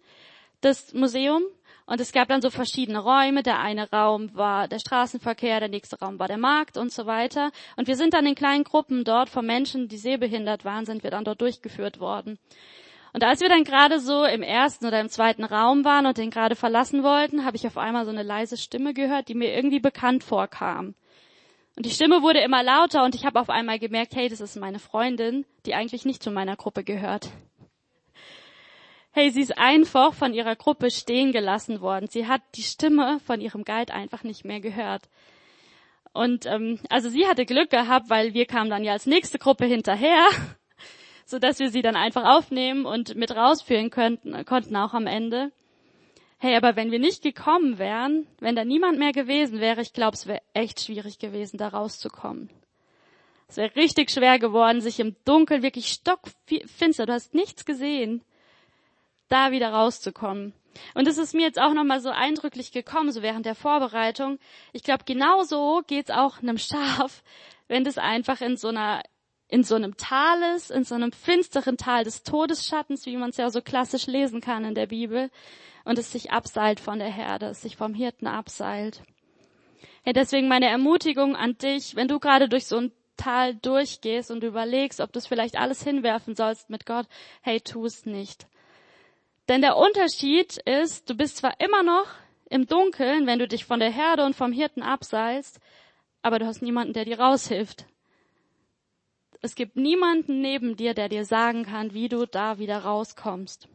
das 0.61 0.93
Museum. 0.93 1.43
Und 1.87 2.01
es 2.01 2.13
gab 2.13 2.29
dann 2.29 2.41
so 2.41 2.51
verschiedene 2.51 3.01
Räume. 3.01 3.43
Der 3.43 3.61
eine 3.61 3.91
Raum 3.91 4.35
war 4.35 4.69
der 4.69 4.79
Straßenverkehr, 4.79 5.61
der 5.61 5.69
nächste 5.69 5.99
Raum 5.99 6.19
war 6.19 6.29
der 6.29 6.39
Markt 6.39 6.77
und 6.77 6.93
so 6.93 7.07
weiter. 7.07 7.51
Und 7.77 7.89
wir 7.89 7.97
sind 7.97 8.15
dann 8.15 8.27
in 8.27 8.35
kleinen 8.35 8.65
Gruppen 8.65 9.05
dort 9.05 9.29
von 9.29 9.45
Menschen, 9.45 9.89
die 9.89 9.99
sehbehindert 9.99 10.65
waren, 10.65 10.85
sind 10.85 11.03
wir 11.03 11.11
dann 11.11 11.25
dort 11.25 11.41
durchgeführt 11.41 12.01
worden. 12.01 12.39
Und 13.13 13.25
als 13.25 13.41
wir 13.41 13.49
dann 13.49 13.65
gerade 13.65 14.01
so 14.01 14.25
im 14.25 14.43
ersten 14.43 14.87
oder 14.87 15.01
im 15.01 15.09
zweiten 15.09 15.45
Raum 15.45 15.85
waren 15.85 16.07
und 16.07 16.17
den 16.17 16.31
gerade 16.31 16.57
verlassen 16.57 17.03
wollten, 17.03 17.45
habe 17.45 17.57
ich 17.57 17.67
auf 17.67 17.77
einmal 17.77 18.05
so 18.05 18.11
eine 18.11 18.23
leise 18.23 18.57
Stimme 18.57 18.95
gehört, 18.95 19.29
die 19.29 19.35
mir 19.35 19.55
irgendwie 19.55 19.81
bekannt 19.81 20.25
vorkam. 20.25 20.95
Und 21.77 21.87
die 21.87 21.91
Stimme 21.91 22.23
wurde 22.23 22.41
immer 22.41 22.63
lauter 22.63 23.05
und 23.05 23.15
ich 23.15 23.25
habe 23.25 23.41
auf 23.41 23.51
einmal 23.51 23.79
gemerkt, 23.79 24.15
hey, 24.15 24.29
das 24.29 24.41
ist 24.41 24.57
meine 24.57 24.79
Freundin, 24.79 25.45
die 25.67 25.75
eigentlich 25.75 26.05
nicht 26.05 26.23
zu 26.23 26.31
meiner 26.31 26.57
Gruppe 26.57 26.85
gehört 26.85 27.31
hey, 29.13 29.31
sie 29.31 29.43
ist 29.43 29.59
einfach 29.59 30.15
von 30.15 30.33
ihrer 30.33 30.57
Gruppe 30.57 30.91
stehen 30.91 31.33
gelassen 31.33 31.81
worden. 31.81 32.09
Sie 32.09 32.27
hat 32.27 32.41
die 32.55 32.63
Stimme 32.63 33.21
von 33.21 33.41
ihrem 33.41 33.65
Guide 33.65 33.93
einfach 33.93 34.25
nicht 34.25 34.45
mehr 34.45 34.61
gehört. 34.61 35.09
Und 36.15 36.47
ähm, 36.47 36.81
also 36.89 37.09
sie 37.09 37.27
hatte 37.27 37.47
Glück 37.47 37.71
gehabt, 37.71 38.11
weil 38.11 38.35
wir 38.35 38.47
kamen 38.47 38.71
dann 38.71 38.85
ja 38.85 38.93
als 38.93 39.07
nächste 39.07 39.39
Gruppe 39.39 39.67
hinterher, 39.67 40.27
so 41.27 41.39
dass 41.39 41.59
wir 41.59 41.71
sie 41.71 41.83
dann 41.83 41.97
einfach 41.97 42.25
aufnehmen 42.25 42.87
und 42.87 43.15
mit 43.15 43.35
rausführen 43.35 43.91
könnten, 43.91 44.45
konnten 44.45 44.77
auch 44.77 44.95
am 44.95 45.07
Ende. 45.07 45.53
Hey, 46.39 46.57
aber 46.57 46.75
wenn 46.75 46.91
wir 46.91 46.99
nicht 46.99 47.23
gekommen 47.23 47.79
wären, 47.79 48.27
wenn 48.41 48.57
da 48.57 48.65
niemand 48.65 48.99
mehr 48.99 49.13
gewesen 49.13 49.61
wäre, 49.61 49.81
ich 49.81 49.93
glaube, 49.93 50.17
es 50.17 50.27
wäre 50.27 50.43
echt 50.55 50.81
schwierig 50.81 51.19
gewesen, 51.19 51.57
da 51.57 51.69
rauszukommen. 51.69 52.51
Es 53.47 53.59
wäre 53.59 53.77
richtig 53.77 54.11
schwer 54.11 54.39
geworden, 54.39 54.81
sich 54.81 54.99
im 54.99 55.15
Dunkeln 55.25 55.63
wirklich 55.63 55.89
stockfinster, 55.89 57.07
du 57.07 57.13
hast 57.13 57.35
nichts 57.35 57.65
gesehen, 57.65 58.23
da 59.33 59.51
wieder 59.51 59.73
rauszukommen. 59.73 60.53
Und 60.95 61.09
es 61.09 61.19
ist 61.19 61.35
mir 61.35 61.43
jetzt 61.43 61.61
auch 61.61 61.75
nochmal 61.75 62.01
so 62.01 62.11
eindrücklich 62.11 62.73
gekommen, 62.73 63.13
so 63.13 63.23
während 63.23 63.47
der 63.47 63.55
Vorbereitung. 63.55 64.39
Ich 64.73 64.83
glaube, 64.83 65.05
genauso 65.05 65.83
geht's 65.87 66.11
auch 66.11 66.43
einem 66.43 66.59
Schaf, 66.59 67.23
wenn 67.69 67.85
das 67.85 67.99
einfach 67.99 68.41
in 68.41 68.57
so 68.57 68.69
einer 68.69 69.03
in 69.49 69.65
so 69.65 69.75
einem 69.75 69.99
Tal 69.99 70.43
ist, 70.57 70.71
in 70.71 70.85
so 70.85 70.95
einem 70.95 71.13
finsteren 71.13 71.77
Tal 71.77 72.05
des 72.05 72.23
Todesschattens, 72.23 73.05
wie 73.05 73.19
man 73.19 73.31
es 73.31 73.37
ja 73.37 73.51
so 73.51 73.61
klassisch 73.61 74.07
lesen 74.07 74.41
kann 74.41 74.65
in 74.65 74.75
der 74.75 74.87
Bibel, 74.87 75.31
und 75.85 75.99
es 75.99 76.11
sich 76.11 76.31
abseilt 76.31 76.81
von 76.81 76.99
der 76.99 77.11
Herde, 77.11 77.47
es 77.47 77.61
sich 77.61 77.77
vom 77.77 77.93
Hirten 77.93 78.27
abseilt. 78.27 79.03
Ja, 80.07 80.15
deswegen 80.15 80.49
meine 80.49 80.69
Ermutigung 80.69 81.37
an 81.37 81.59
dich, 81.59 81.97
wenn 81.97 82.09
du 82.09 82.19
gerade 82.19 82.49
durch 82.49 82.67
so 82.67 82.79
ein 82.79 82.93
Tal 83.19 83.55
durchgehst 83.55 84.31
und 84.31 84.43
überlegst, 84.43 85.01
ob 85.01 85.13
du 85.13 85.19
es 85.19 85.27
vielleicht 85.27 85.57
alles 85.57 85.83
hinwerfen 85.83 86.35
sollst 86.35 86.71
mit 86.71 86.87
Gott, 86.87 87.07
hey, 87.43 87.61
tu 87.61 87.85
es 87.85 88.07
nicht. 88.07 88.47
Denn 89.49 89.61
der 89.61 89.77
Unterschied 89.77 90.59
ist, 90.59 91.11
du 91.11 91.17
bist 91.17 91.39
zwar 91.39 91.61
immer 91.61 91.83
noch 91.83 92.07
im 92.49 92.67
Dunkeln, 92.67 93.27
wenn 93.27 93.39
du 93.39 93.49
dich 93.49 93.65
von 93.65 93.81
der 93.81 93.91
Herde 93.91 94.25
und 94.25 94.37
vom 94.37 94.53
Hirten 94.53 94.83
abseilst, 94.83 95.59
aber 96.23 96.39
du 96.39 96.47
hast 96.47 96.63
niemanden, 96.63 96.93
der 96.93 97.05
dir 97.05 97.19
raushilft. 97.19 97.87
Es 99.41 99.57
gibt 99.57 99.77
niemanden 99.77 100.41
neben 100.41 100.77
dir, 100.77 100.95
der 100.95 101.09
dir 101.09 101.25
sagen 101.25 101.65
kann, 101.65 101.95
wie 101.95 102.09
du 102.09 102.27
da 102.27 102.59
wieder 102.59 102.79
rauskommst. 102.79 103.69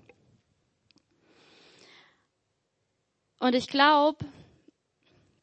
Und 3.40 3.54
ich 3.54 3.68
glaube, 3.68 4.26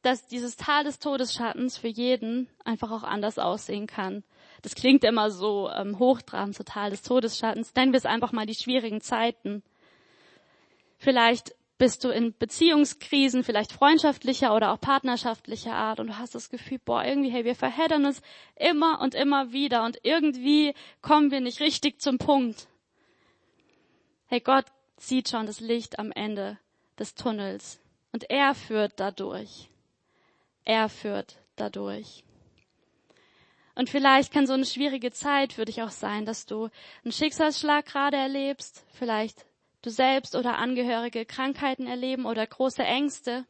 dass 0.01 0.27
dieses 0.27 0.57
Tal 0.57 0.85
des 0.85 0.99
Todesschattens 0.99 1.77
für 1.77 1.89
jeden 1.89 2.49
einfach 2.65 2.91
auch 2.91 3.03
anders 3.03 3.39
aussehen 3.39 3.87
kann. 3.87 4.25
Das 4.63 4.75
klingt 4.75 5.05
immer 5.05 5.31
so 5.31 5.71
ähm, 5.71 5.99
hochtrabend, 5.99 6.55
so 6.55 6.65
Tal 6.65 6.91
des 6.91 7.03
Todesschattens. 7.03 7.75
Nennen 7.75 7.93
wir 7.93 7.99
es 7.99 8.07
einfach 8.07 8.33
mal 8.33 8.47
die 8.47 8.55
schwierigen 8.55 9.01
Zeiten. 9.01 9.63
Vielleicht 11.05 11.55
bist 11.77 12.03
du 12.03 12.09
in 12.09 12.35
Beziehungskrisen, 12.39 13.45
vielleicht 13.45 13.73
freundschaftlicher 13.73 14.57
oder 14.57 14.73
auch 14.73 14.81
partnerschaftlicher 14.81 15.75
Art 15.75 16.01
und 16.01 16.07
du 16.07 16.17
hast 16.17 16.35
das 16.35 16.49
Gefühl, 16.49 16.79
boah, 16.83 17.05
irgendwie, 17.05 17.31
hey, 17.31 17.45
wir 17.45 17.55
verheddern 17.55 18.07
uns 18.07 18.23
immer 18.57 19.03
und 19.03 19.15
immer 19.15 19.53
wieder 19.53 19.85
und 19.85 19.99
irgendwie 20.03 20.73
kommen 21.03 21.31
wir 21.31 21.41
nicht 21.41 21.61
richtig 21.61 22.01
zum 22.01 22.17
Punkt. 22.17 22.69
Hey, 24.29 24.41
Gott 24.41 24.65
sieht 24.97 25.29
schon 25.29 25.45
das 25.45 25.61
Licht 25.61 25.99
am 25.99 26.11
Ende 26.11 26.59
des 26.99 27.15
Tunnels 27.15 27.81
und 28.13 28.31
er 28.31 28.55
führt 28.55 28.95
dadurch. 28.97 29.69
Er 30.65 30.89
führt 30.89 31.37
dadurch. 31.57 32.25
Und 33.75 33.91
vielleicht 33.91 34.33
kann 34.33 34.47
so 34.47 34.55
eine 34.55 34.65
schwierige 34.65 35.11
Zeit 35.11 35.53
für 35.53 35.67
dich 35.67 35.83
auch 35.83 35.91
sein, 35.91 36.25
dass 36.25 36.47
du 36.47 36.71
einen 37.05 37.13
Schicksalsschlag 37.13 37.85
gerade 37.85 38.17
erlebst, 38.17 38.87
vielleicht 38.95 39.45
du 39.85 39.91
selbst 39.91 40.35
oder 40.35 40.59
Angehörige 40.59 41.27
Krankheiten 41.27 41.87
erleben 41.87 42.27
oder 42.27 42.47
große 42.47 42.83
Ängste. 42.83 43.45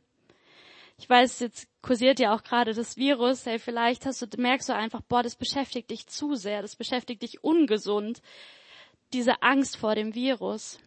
Ich 0.98 1.08
weiß, 1.08 1.40
jetzt 1.40 1.68
kursiert 1.82 2.20
ja 2.20 2.34
auch 2.34 2.42
gerade 2.42 2.72
das 2.72 2.96
Virus. 2.96 3.46
Hey, 3.46 3.58
vielleicht 3.58 4.06
hast 4.06 4.22
du, 4.22 4.40
merkst 4.40 4.68
du 4.68 4.74
einfach, 4.74 5.00
boah, 5.02 5.22
das 5.22 5.36
beschäftigt 5.36 5.90
dich 5.90 6.06
zu 6.06 6.34
sehr, 6.34 6.62
das 6.62 6.76
beschäftigt 6.76 7.22
dich 7.22 7.42
ungesund. 7.42 8.22
Diese 9.12 9.42
Angst 9.42 9.76
vor 9.76 9.94
dem 9.94 10.14
Virus. 10.14 10.78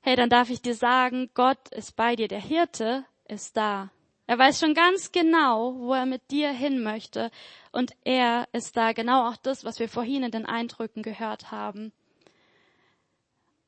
Hey, 0.00 0.16
dann 0.16 0.30
darf 0.30 0.50
ich 0.50 0.62
dir 0.62 0.74
sagen, 0.74 1.30
Gott 1.34 1.68
ist 1.70 1.96
bei 1.96 2.16
dir, 2.16 2.28
der 2.28 2.40
Hirte 2.40 3.04
ist 3.28 3.56
da. 3.56 3.90
Er 4.26 4.38
weiß 4.38 4.60
schon 4.60 4.74
ganz 4.74 5.10
genau, 5.10 5.74
wo 5.76 5.92
er 5.92 6.06
mit 6.06 6.30
dir 6.30 6.52
hin 6.52 6.82
möchte. 6.82 7.32
Und 7.72 7.92
er 8.04 8.46
ist 8.52 8.76
da 8.76 8.92
genau 8.92 9.28
auch 9.28 9.36
das, 9.36 9.64
was 9.64 9.80
wir 9.80 9.88
vorhin 9.88 10.22
in 10.22 10.30
den 10.30 10.46
Eindrücken 10.46 11.02
gehört 11.02 11.50
haben. 11.50 11.92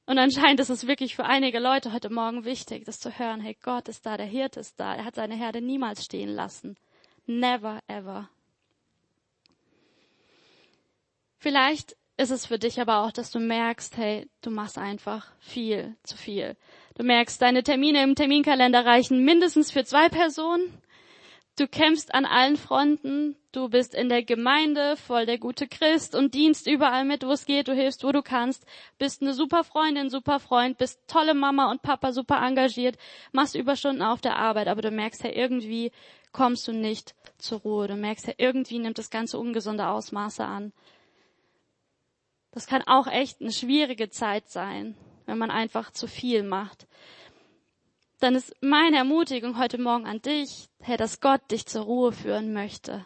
Und 0.06 0.18
anscheinend 0.18 0.60
ist 0.60 0.70
es 0.70 0.86
wirklich 0.86 1.14
für 1.14 1.24
einige 1.24 1.60
Leute 1.60 1.92
heute 1.92 2.10
Morgen 2.10 2.44
wichtig, 2.44 2.84
das 2.84 2.98
zu 2.98 3.18
hören. 3.18 3.40
Hey, 3.40 3.56
Gott 3.62 3.88
ist 3.88 4.04
da, 4.04 4.16
der 4.16 4.26
Hirte 4.26 4.60
ist 4.60 4.78
da. 4.80 4.94
Er 4.94 5.04
hat 5.04 5.14
seine 5.14 5.36
Herde 5.36 5.60
niemals 5.60 6.04
stehen 6.04 6.28
lassen. 6.28 6.76
Never 7.26 7.80
ever. 7.86 8.28
Vielleicht 11.38 11.96
ist 12.16 12.30
es 12.30 12.46
für 12.46 12.58
dich 12.58 12.80
aber 12.80 13.04
auch, 13.04 13.12
dass 13.12 13.30
du 13.30 13.38
merkst, 13.38 13.96
hey, 13.96 14.28
du 14.42 14.50
machst 14.50 14.76
einfach 14.76 15.32
viel 15.38 15.96
zu 16.02 16.16
viel. 16.16 16.56
Du 16.96 17.04
merkst, 17.04 17.40
deine 17.40 17.62
Termine 17.62 18.02
im 18.02 18.14
Terminkalender 18.14 18.84
reichen 18.84 19.24
mindestens 19.24 19.70
für 19.70 19.84
zwei 19.84 20.08
Personen 20.08 20.81
Du 21.62 21.68
kämpfst 21.68 22.12
an 22.12 22.26
allen 22.26 22.56
Fronten, 22.56 23.36
du 23.52 23.68
bist 23.68 23.94
in 23.94 24.08
der 24.08 24.24
Gemeinde 24.24 24.96
voll 24.96 25.26
der 25.26 25.38
gute 25.38 25.68
Christ 25.68 26.16
und 26.16 26.34
dienst 26.34 26.66
überall 26.66 27.04
mit, 27.04 27.24
wo 27.24 27.30
es 27.30 27.46
geht, 27.46 27.68
du 27.68 27.72
hilfst, 27.72 28.02
wo 28.02 28.10
du 28.10 28.20
kannst, 28.20 28.66
bist 28.98 29.22
eine 29.22 29.32
super 29.32 29.62
Freundin, 29.62 30.10
super 30.10 30.40
Freund, 30.40 30.76
bist 30.76 30.98
tolle 31.06 31.34
Mama 31.34 31.70
und 31.70 31.80
Papa, 31.80 32.10
super 32.10 32.44
engagiert, 32.44 32.98
machst 33.30 33.54
Überstunden 33.54 34.02
auf 34.02 34.20
der 34.20 34.38
Arbeit, 34.38 34.66
aber 34.66 34.82
du 34.82 34.90
merkst 34.90 35.22
ja 35.22 35.30
irgendwie 35.30 35.92
kommst 36.32 36.66
du 36.66 36.72
nicht 36.72 37.14
zur 37.38 37.60
Ruhe, 37.60 37.86
du 37.86 37.94
merkst 37.94 38.26
ja 38.26 38.34
irgendwie 38.38 38.80
nimmt 38.80 38.98
das 38.98 39.10
ganze 39.10 39.38
ungesunde 39.38 39.86
Ausmaße 39.86 40.44
an. 40.44 40.72
Das 42.50 42.66
kann 42.66 42.82
auch 42.82 43.06
echt 43.06 43.40
eine 43.40 43.52
schwierige 43.52 44.10
Zeit 44.10 44.48
sein, 44.48 44.96
wenn 45.26 45.38
man 45.38 45.52
einfach 45.52 45.92
zu 45.92 46.08
viel 46.08 46.42
macht 46.42 46.88
dann 48.22 48.36
ist 48.36 48.54
meine 48.60 48.98
Ermutigung 48.98 49.58
heute 49.58 49.78
Morgen 49.78 50.06
an 50.06 50.22
dich, 50.22 50.68
Herr, 50.80 50.96
dass 50.96 51.20
Gott 51.20 51.50
dich 51.50 51.66
zur 51.66 51.82
Ruhe 51.82 52.12
führen 52.12 52.52
möchte. 52.52 53.04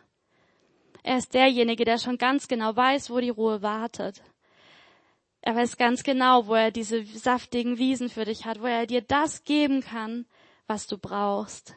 Er 1.03 1.17
ist 1.17 1.33
derjenige, 1.33 1.87
der 1.87 1.99
schon 1.99 2.19
ganz 2.19 2.49
genau 2.49 2.77
weiß, 2.77 3.09
wo 3.11 3.19
die 3.21 3.31
Ruhe 3.31 3.63
wartet. 3.63 4.23
Er 5.41 5.57
weiß 5.57 5.79
ganz 5.79 6.03
genau, 6.03 6.49
wo 6.49 6.55
er 6.55 6.71
diese 6.71 7.05
saftigen 7.05 7.79
Wiesen 7.79 8.11
für 8.11 8.27
dich 8.27 8.45
hat, 8.45 8.61
wo 8.61 8.67
er 8.67 8.87
dir 8.87 9.01
das 9.01 9.45
geben 9.45 9.81
kann, 9.81 10.27
was 10.67 10.87
du 10.87 10.99
brauchst. 10.99 11.75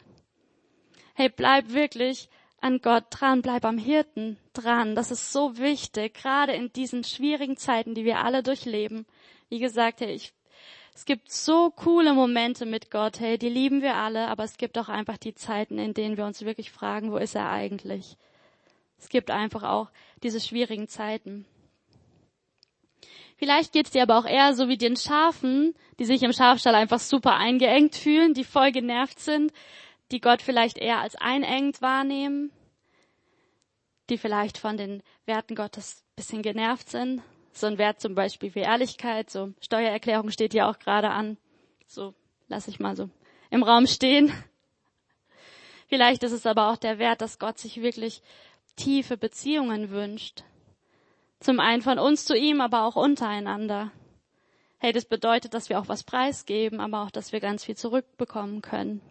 Hey, 1.14 1.30
bleib 1.30 1.72
wirklich 1.72 2.28
an 2.60 2.80
Gott 2.82 3.06
dran, 3.10 3.42
bleib 3.42 3.64
am 3.64 3.78
Hirten 3.78 4.38
dran. 4.52 4.96
Das 4.96 5.12
ist 5.12 5.32
so 5.32 5.58
wichtig, 5.58 6.16
gerade 6.16 6.54
in 6.54 6.74
diesen 6.74 7.06
schwierigen 7.06 7.56
Zeiten, 7.56 7.94
die 7.94 8.04
wir 8.04 8.20
alle 8.20 8.44
durchleben. 8.44 9.06
Wie 9.48 9.60
gesagt, 9.60 10.02
hey, 10.02 10.12
ich, 10.12 10.34
es 11.00 11.06
gibt 11.06 11.32
so 11.32 11.70
coole 11.70 12.14
Momente 12.14 12.66
mit 12.66 12.92
Gott, 12.92 13.22
hey, 13.22 13.38
die 13.38 13.48
lieben 13.48 13.82
wir 13.82 13.96
alle, 13.96 14.28
aber 14.28 14.44
es 14.44 14.58
gibt 14.58 14.78
auch 14.78 14.90
einfach 14.90 15.16
die 15.18 15.34
Zeiten, 15.34 15.80
in 15.80 15.94
denen 15.94 16.18
wir 16.18 16.26
uns 16.26 16.42
wirklich 16.44 16.72
fragen, 16.72 17.14
wo 17.14 17.16
ist 17.16 17.36
er 17.36 17.50
eigentlich? 17.50 18.18
Es 18.98 19.08
gibt 19.08 19.32
einfach 19.32 19.64
auch 19.64 19.90
diese 20.24 20.42
schwierigen 20.42 20.90
Zeiten. 20.90 21.46
Vielleicht 23.38 23.72
geht's 23.72 23.92
dir 23.92 24.04
aber 24.04 24.18
auch 24.18 24.26
eher 24.26 24.54
so 24.54 24.68
wie 24.68 24.78
den 24.78 24.98
Schafen, 24.98 25.74
die 26.00 26.06
sich 26.06 26.22
im 26.22 26.34
Schafstall 26.34 26.76
einfach 26.76 27.00
super 27.00 27.38
eingeengt 27.38 27.96
fühlen, 27.96 28.34
die 28.34 28.44
voll 28.44 28.74
genervt 28.74 29.22
sind, 29.22 29.54
die 30.12 30.20
Gott 30.20 30.42
vielleicht 30.42 30.78
eher 30.78 31.00
als 31.00 31.16
einengt 31.16 31.82
wahrnehmen, 31.82 32.52
die 34.10 34.18
vielleicht 34.18 34.58
von 34.58 34.76
den 34.76 35.02
Werten 35.26 35.56
Gottes 35.56 36.04
bisschen 36.18 36.42
genervt 36.42 36.90
sind. 36.90 37.22
So 37.52 37.68
ein 37.68 37.78
Wert 37.78 38.00
zum 38.00 38.16
Beispiel 38.16 38.54
wie 38.56 38.60
Ehrlichkeit, 38.60 39.30
so 39.30 39.54
Steuererklärung 39.60 40.32
steht 40.32 40.54
ja 40.54 40.70
auch 40.70 40.80
gerade 40.80 41.10
an. 41.10 41.38
So 41.88 42.14
lasse 42.48 42.70
ich 42.70 42.80
mal 42.80 42.96
so 42.96 43.10
im 43.50 43.64
Raum 43.64 43.88
stehen. 43.88 44.32
Vielleicht 45.88 46.24
ist 46.24 46.32
es 46.32 46.46
aber 46.46 46.70
auch 46.70 46.78
der 46.78 47.00
Wert, 47.00 47.22
dass 47.22 47.40
Gott 47.40 47.58
sich 47.58 47.82
wirklich 47.82 48.22
tiefe 48.76 49.18
Beziehungen 49.18 49.90
wünscht. 49.90 50.44
Zum 51.40 51.60
einen 51.60 51.82
von 51.82 52.00
uns 52.00 52.26
zu 52.26 52.36
ihm, 52.36 52.62
aber 52.62 52.84
auch 52.84 52.96
untereinander. 52.96 53.92
Hey, 54.78 54.94
das 54.94 55.06
bedeutet, 55.06 55.54
dass 55.54 55.70
wir 55.70 55.80
auch 55.80 55.88
was 55.88 56.04
preisgeben, 56.04 56.80
aber 56.80 57.04
auch, 57.04 57.12
dass 57.12 57.32
wir 57.32 57.40
ganz 57.40 57.66
viel 57.66 57.76
zurückbekommen 57.76 58.62
können. 58.62 59.02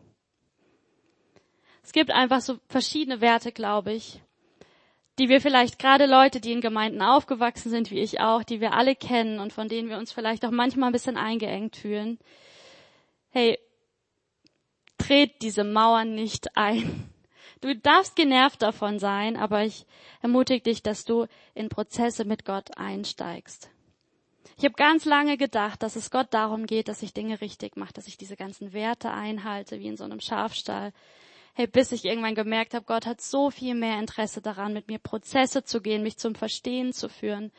Es 1.82 1.92
gibt 1.92 2.10
einfach 2.10 2.40
so 2.40 2.58
verschiedene 2.68 3.20
Werte, 3.20 3.50
glaube 3.50 3.92
ich, 3.92 4.22
die 5.18 5.28
wir 5.28 5.40
vielleicht 5.40 5.78
gerade 5.78 6.06
Leute, 6.06 6.40
die 6.40 6.52
in 6.52 6.60
Gemeinden 6.60 7.02
aufgewachsen 7.02 7.70
sind, 7.70 7.90
wie 7.90 8.00
ich 8.00 8.20
auch, 8.20 8.44
die 8.44 8.60
wir 8.60 8.72
alle 8.72 8.94
kennen 8.94 9.40
und 9.40 9.52
von 9.52 9.68
denen 9.68 9.88
wir 9.88 9.98
uns 9.98 10.12
vielleicht 10.12 10.44
auch 10.44 10.50
manchmal 10.50 10.90
ein 10.90 10.92
bisschen 10.92 11.16
eingeengt 11.16 11.76
fühlen. 11.76 12.18
Hey, 13.30 13.58
tret 14.96 15.42
diese 15.42 15.64
Mauern 15.64 16.14
nicht 16.14 16.56
ein. 16.56 17.10
Du 17.60 17.74
darfst 17.74 18.14
genervt 18.14 18.62
davon 18.62 19.00
sein, 19.00 19.36
aber 19.36 19.64
ich 19.64 19.84
ermutige 20.22 20.62
dich, 20.62 20.82
dass 20.82 21.04
du 21.04 21.26
in 21.54 21.68
Prozesse 21.68 22.24
mit 22.24 22.44
Gott 22.44 22.76
einsteigst. 22.76 23.70
Ich 24.56 24.64
habe 24.64 24.74
ganz 24.74 25.04
lange 25.04 25.36
gedacht, 25.36 25.82
dass 25.82 25.96
es 25.96 26.10
Gott 26.10 26.28
darum 26.30 26.66
geht, 26.66 26.88
dass 26.88 27.02
ich 27.02 27.12
Dinge 27.12 27.40
richtig 27.40 27.76
mache, 27.76 27.92
dass 27.92 28.08
ich 28.08 28.16
diese 28.16 28.36
ganzen 28.36 28.72
Werte 28.72 29.10
einhalte, 29.10 29.80
wie 29.80 29.88
in 29.88 29.96
so 29.96 30.04
einem 30.04 30.20
Schafstall. 30.20 30.92
Hey, 31.58 31.66
bis 31.66 31.90
ich 31.90 32.04
irgendwann 32.04 32.36
gemerkt 32.36 32.72
habe, 32.72 32.84
Gott 32.84 33.04
hat 33.04 33.20
so 33.20 33.50
viel 33.50 33.74
mehr 33.74 33.98
Interesse 33.98 34.40
daran, 34.40 34.72
mit 34.72 34.86
mir 34.86 35.00
Prozesse 35.00 35.64
zu 35.64 35.80
gehen, 35.80 36.04
mich 36.04 36.16
zum 36.16 36.36
Verstehen 36.36 36.92
zu 36.92 37.08
führen, 37.08 37.50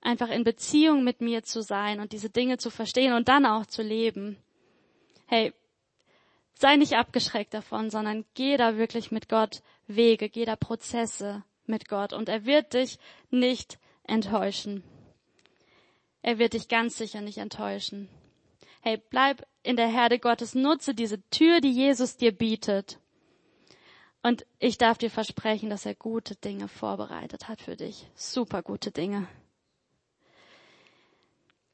einfach 0.00 0.28
in 0.28 0.42
Beziehung 0.42 1.04
mit 1.04 1.20
mir 1.20 1.44
zu 1.44 1.62
sein 1.62 2.00
und 2.00 2.10
diese 2.10 2.30
Dinge 2.30 2.58
zu 2.58 2.70
verstehen 2.70 3.12
und 3.12 3.28
dann 3.28 3.46
auch 3.46 3.64
zu 3.64 3.82
leben. 3.82 4.38
Hey, 5.28 5.52
sei 6.54 6.74
nicht 6.74 6.94
abgeschreckt 6.94 7.54
davon, 7.54 7.90
sondern 7.90 8.24
geh 8.34 8.56
da 8.56 8.76
wirklich 8.76 9.12
mit 9.12 9.28
Gott 9.28 9.62
Wege, 9.86 10.28
geh 10.28 10.44
da 10.44 10.56
Prozesse 10.56 11.44
mit 11.64 11.88
Gott 11.88 12.12
und 12.12 12.28
er 12.28 12.44
wird 12.44 12.74
dich 12.74 12.98
nicht 13.30 13.78
enttäuschen. 14.02 14.82
Er 16.22 16.40
wird 16.40 16.54
dich 16.54 16.66
ganz 16.66 16.98
sicher 16.98 17.20
nicht 17.20 17.38
enttäuschen. 17.38 18.08
Hey, 18.80 19.00
bleib 19.10 19.46
in 19.62 19.76
der 19.76 19.88
Herde 19.88 20.18
Gottes, 20.18 20.54
nutze 20.54 20.94
diese 20.94 21.20
Tür, 21.30 21.60
die 21.60 21.72
Jesus 21.72 22.16
dir 22.16 22.32
bietet. 22.32 22.98
Und 24.22 24.46
ich 24.58 24.78
darf 24.78 24.98
dir 24.98 25.10
versprechen, 25.10 25.70
dass 25.70 25.86
er 25.86 25.94
gute 25.94 26.34
Dinge 26.36 26.68
vorbereitet 26.68 27.48
hat 27.48 27.60
für 27.60 27.76
dich. 27.76 28.06
Super 28.14 28.62
gute 28.62 28.90
Dinge. 28.90 29.28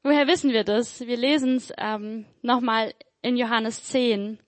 Woher 0.03 0.27
wissen 0.27 0.53
wir 0.53 0.65
das? 0.65 1.01
Wir 1.01 1.17
lesen 1.17 1.57
es 1.57 1.73
ähm, 1.79 2.27
nochmal 2.43 2.95
in 3.23 3.37
Johannes 3.37 3.85
10. 3.85 4.39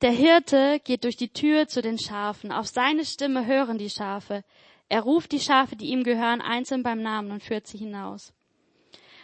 Der 0.00 0.12
Hirte 0.12 0.80
geht 0.84 1.04
durch 1.04 1.16
die 1.16 1.32
Tür 1.32 1.66
zu 1.66 1.82
den 1.82 1.98
Schafen. 1.98 2.52
Auf 2.52 2.68
seine 2.68 3.04
Stimme 3.04 3.46
hören 3.46 3.78
die 3.78 3.90
Schafe. 3.90 4.44
Er 4.88 5.00
ruft 5.00 5.32
die 5.32 5.40
Schafe, 5.40 5.74
die 5.74 5.86
ihm 5.86 6.04
gehören, 6.04 6.40
einzeln 6.40 6.82
beim 6.82 7.02
Namen 7.02 7.32
und 7.32 7.42
führt 7.42 7.66
sie 7.66 7.78
hinaus. 7.78 8.32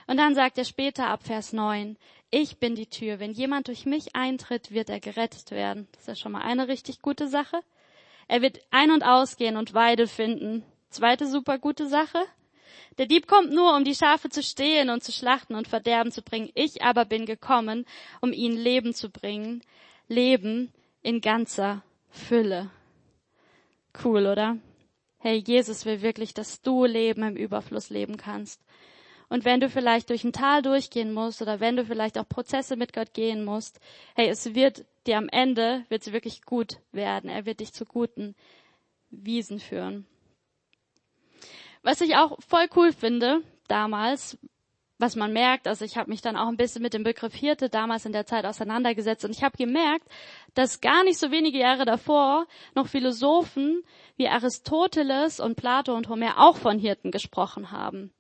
Und 0.09 0.17
dann 0.17 0.35
sagt 0.35 0.57
er 0.57 0.65
später 0.65 1.09
ab 1.09 1.23
Vers 1.23 1.53
9, 1.53 1.99
ich 2.31 2.57
bin 2.57 2.75
die 2.75 2.87
Tür. 2.87 3.21
Wenn 3.21 3.33
jemand 3.33 3.69
durch 3.69 3.85
mich 3.85 4.17
eintritt, 4.17 4.71
wird 4.71 4.89
er 4.89 5.01
gerettet 5.01 5.51
werden. 5.51 5.87
Das 5.93 6.01
ist 6.01 6.09
ja 6.09 6.15
schon 6.17 6.33
mal 6.33 6.41
eine 6.41 6.67
richtig 6.67 7.03
gute 7.03 7.29
Sache. 7.29 7.61
Er 8.27 8.41
wird 8.41 8.59
ein- 8.71 8.91
und 8.91 9.03
ausgehen 9.03 9.59
und 9.59 9.75
Weide 9.75 10.09
finden. 10.09 10.65
Zweite 10.89 11.27
super 11.27 11.59
gute 11.59 11.87
Sache. 11.89 12.19
Der 12.97 13.05
Dieb 13.05 13.27
kommt 13.27 13.53
nur, 13.53 13.77
um 13.77 13.85
die 13.85 13.95
Schafe 13.95 14.31
zu 14.31 14.43
stehlen 14.43 14.89
und 14.89 15.05
zu 15.05 15.13
schlachten 15.13 15.55
und 15.55 15.69
Verderben 15.69 16.11
zu 16.11 16.23
bringen. 16.23 16.51
Ich 16.55 16.83
aber 16.83 17.05
bin 17.05 17.27
gekommen, 17.27 17.85
um 18.23 18.33
ihnen 18.33 18.57
Leben 18.57 18.95
zu 18.95 19.11
bringen. 19.11 19.63
Leben 20.09 20.73
in 21.03 21.21
ganzer 21.21 21.83
Fülle. 22.09 22.71
Cool, 24.03 24.27
oder? 24.27 24.57
Hey, 25.19 25.45
Jesus 25.47 25.85
will 25.85 26.01
wirklich, 26.01 26.33
dass 26.33 26.63
du 26.63 26.87
Leben 26.87 27.23
im 27.25 27.37
Überfluss 27.37 27.91
leben 27.91 28.17
kannst. 28.17 28.63
Und 29.29 29.45
wenn 29.45 29.61
du 29.61 29.69
vielleicht 29.69 30.11
durch 30.11 30.25
ein 30.25 30.33
Tal 30.33 30.63
durchgehen 30.63 31.13
musst 31.13 31.43
oder 31.43 31.61
wenn 31.61 31.77
du 31.77 31.85
vielleicht 31.85 32.19
auch 32.19 32.29
Prozesse 32.29 32.77
mit 32.77 32.93
Gott 32.93 33.13
gehen 33.13 33.45
musst, 33.45 33.79
hey, 34.15 34.29
es 34.29 34.55
wird 34.55 34.87
dir 35.07 35.19
am 35.19 35.29
Ende, 35.29 35.85
wird 35.89 36.03
es 36.03 36.13
wirklich 36.13 36.43
gut 36.43 36.79
werden. 36.93 37.29
Er 37.29 37.45
wird 37.45 37.61
dich 37.61 37.73
zu 37.73 37.85
guten 37.85 38.35
Wiesen 39.11 39.61
führen. 39.61 40.07
Was 41.83 42.01
ich 42.01 42.17
auch 42.17 42.39
voll 42.41 42.69
cool 42.77 42.93
finde, 42.93 43.43
damals, 43.69 44.39
was 44.99 45.15
man 45.15 45.33
merkt, 45.33 45.69
also 45.69 45.85
ich 45.85 45.97
habe 45.97 46.11
mich 46.11 46.21
dann 46.21 46.37
auch 46.37 46.49
ein 46.49 46.57
bisschen 46.57 46.83
mit 46.83 46.93
dem 46.93 47.05
Begriff 47.05 47.35
Hirte 47.35 47.69
damals 47.69 48.05
in 48.05 48.13
der 48.13 48.27
Zeit 48.27 48.45
auseinandergesetzt 48.45 49.25
und 49.25 49.31
ich 49.31 49.45
habe 49.45 49.57
gemerkt, 49.57 50.09
dass 50.55 50.81
gar 50.81 51.05
nicht 51.05 51.19
so 51.19 51.31
wenige 51.31 51.59
Jahre 51.59 51.85
davor 51.85 52.47
noch 52.75 52.89
Philosophen 52.89 53.85
wie 54.17 54.29
Aristoteles 54.29 55.39
und 55.39 55.55
Plato 55.55 55.95
und 55.95 56.09
Homer 56.09 56.39
auch 56.39 56.57
von 56.57 56.79
Hirten 56.79 57.13
gesprochen 57.13 57.71
haben, 57.71 58.13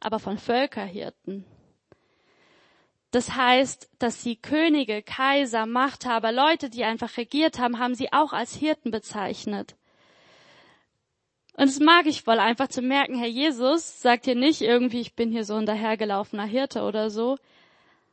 aber 0.00 0.18
von 0.18 0.38
Völkerhirten. 0.38 1.44
Das 3.10 3.34
heißt, 3.34 3.88
dass 3.98 4.22
sie 4.22 4.36
Könige, 4.36 5.02
Kaiser, 5.02 5.64
Machthaber, 5.64 6.30
Leute, 6.30 6.68
die 6.68 6.84
einfach 6.84 7.16
regiert 7.16 7.58
haben, 7.58 7.78
haben 7.78 7.94
sie 7.94 8.12
auch 8.12 8.32
als 8.32 8.54
Hirten 8.54 8.90
bezeichnet. 8.90 9.76
Und 11.54 11.68
es 11.68 11.80
mag 11.80 12.06
ich 12.06 12.22
voll, 12.22 12.38
einfach 12.38 12.68
zu 12.68 12.82
merken, 12.82 13.18
Herr 13.18 13.28
Jesus 13.28 14.00
sagt 14.00 14.26
hier 14.26 14.36
nicht 14.36 14.60
irgendwie, 14.60 15.00
ich 15.00 15.14
bin 15.14 15.32
hier 15.32 15.44
so 15.44 15.54
ein 15.54 15.66
dahergelaufener 15.66 16.44
Hirte 16.44 16.82
oder 16.82 17.10
so, 17.10 17.38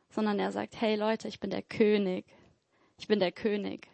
sondern 0.08 0.38
er 0.38 0.50
sagt, 0.50 0.80
hey 0.80 0.96
Leute, 0.96 1.28
ich 1.28 1.38
bin 1.38 1.50
der 1.50 1.62
König. 1.62 2.24
Ich 2.98 3.06
bin 3.06 3.20
der 3.20 3.32
König. 3.32 3.88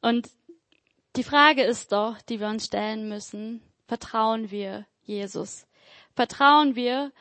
Und 0.00 0.30
die 1.16 1.22
Frage 1.22 1.62
ist 1.62 1.92
doch, 1.92 2.20
die 2.22 2.40
wir 2.40 2.48
uns 2.48 2.64
stellen 2.64 3.08
müssen, 3.08 3.62
vertrauen 3.86 4.50
wir 4.50 4.86
Jesus? 5.10 5.66
Vertrauen 6.14 6.76
wir, 6.76 7.12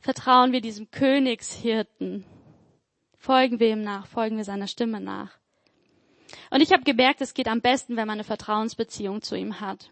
vertrauen 0.00 0.52
wir 0.52 0.60
diesem 0.60 0.90
Königshirten? 0.90 2.24
Folgen 3.18 3.58
wir 3.58 3.70
ihm 3.70 3.82
nach? 3.82 4.06
Folgen 4.06 4.36
wir 4.36 4.44
seiner 4.44 4.68
Stimme 4.68 5.00
nach? 5.00 5.32
Und 6.50 6.60
ich 6.60 6.72
habe 6.72 6.84
gemerkt, 6.84 7.20
es 7.20 7.34
geht 7.34 7.48
am 7.48 7.60
besten, 7.60 7.96
wenn 7.96 8.06
man 8.06 8.14
eine 8.14 8.24
Vertrauensbeziehung 8.24 9.22
zu 9.22 9.36
ihm 9.36 9.60
hat. 9.60 9.90